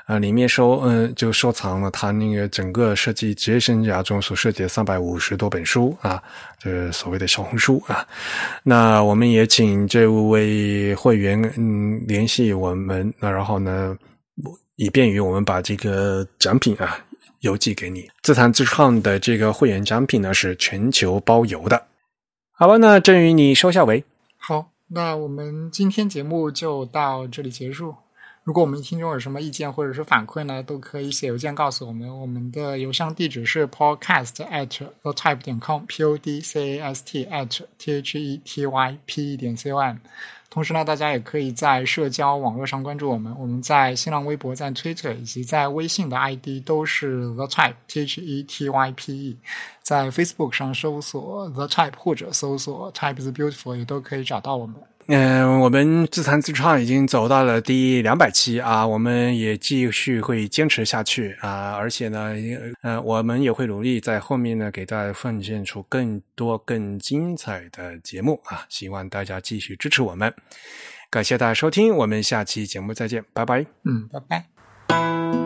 [0.06, 6.22] 啊，里面收嗯就收藏了他那个整个设计职业生涯中所设计的三百五十多本书啊，
[6.58, 8.06] 这所谓的小红书啊。
[8.62, 13.96] 那我们也请这位会员嗯联系我们，那然后呢，
[14.76, 16.98] 以便于我们把这个奖品啊
[17.40, 18.08] 邮寄给你。
[18.22, 21.82] 自弹自唱的这个会员奖品呢是全球包邮的。
[22.52, 24.04] 好吧，那振宇你收下为
[24.36, 24.70] 好。
[24.92, 27.94] 那我们今天节目就到这里结束。
[28.42, 32.08] 如果我们听众有什么意见或者是反馈呢，都可以写邮件告诉我们。
[32.20, 38.18] 我们的邮箱地址是 podcast at the type 点 com，p o d c a s t at t h
[38.18, 39.98] e t y p 点 c o m。
[40.50, 43.32] 同时呢，大家也可以在社交网络上关注我们。
[43.38, 49.38] 我们在新浪微博、在 Twitter 以及在微信的 ID 都是 the type t h e t y p e。
[49.80, 54.74] 在 Facebook 上搜索 the type 或者搜索 type is beautiful 也都可以找到我们。
[55.12, 62.32] 嗯，我们自弹自唱已经走到了第两百期啊，我们也继续会坚持下去啊，而且呢，
[62.82, 70.32] 呃，我们也会努力在后面呢给大家奉献出更多更精彩的节目啊，希望大家继续支持我们，
[71.10, 75.39] 感谢大家收听，我们下期节目再见，拜拜，嗯，拜拜。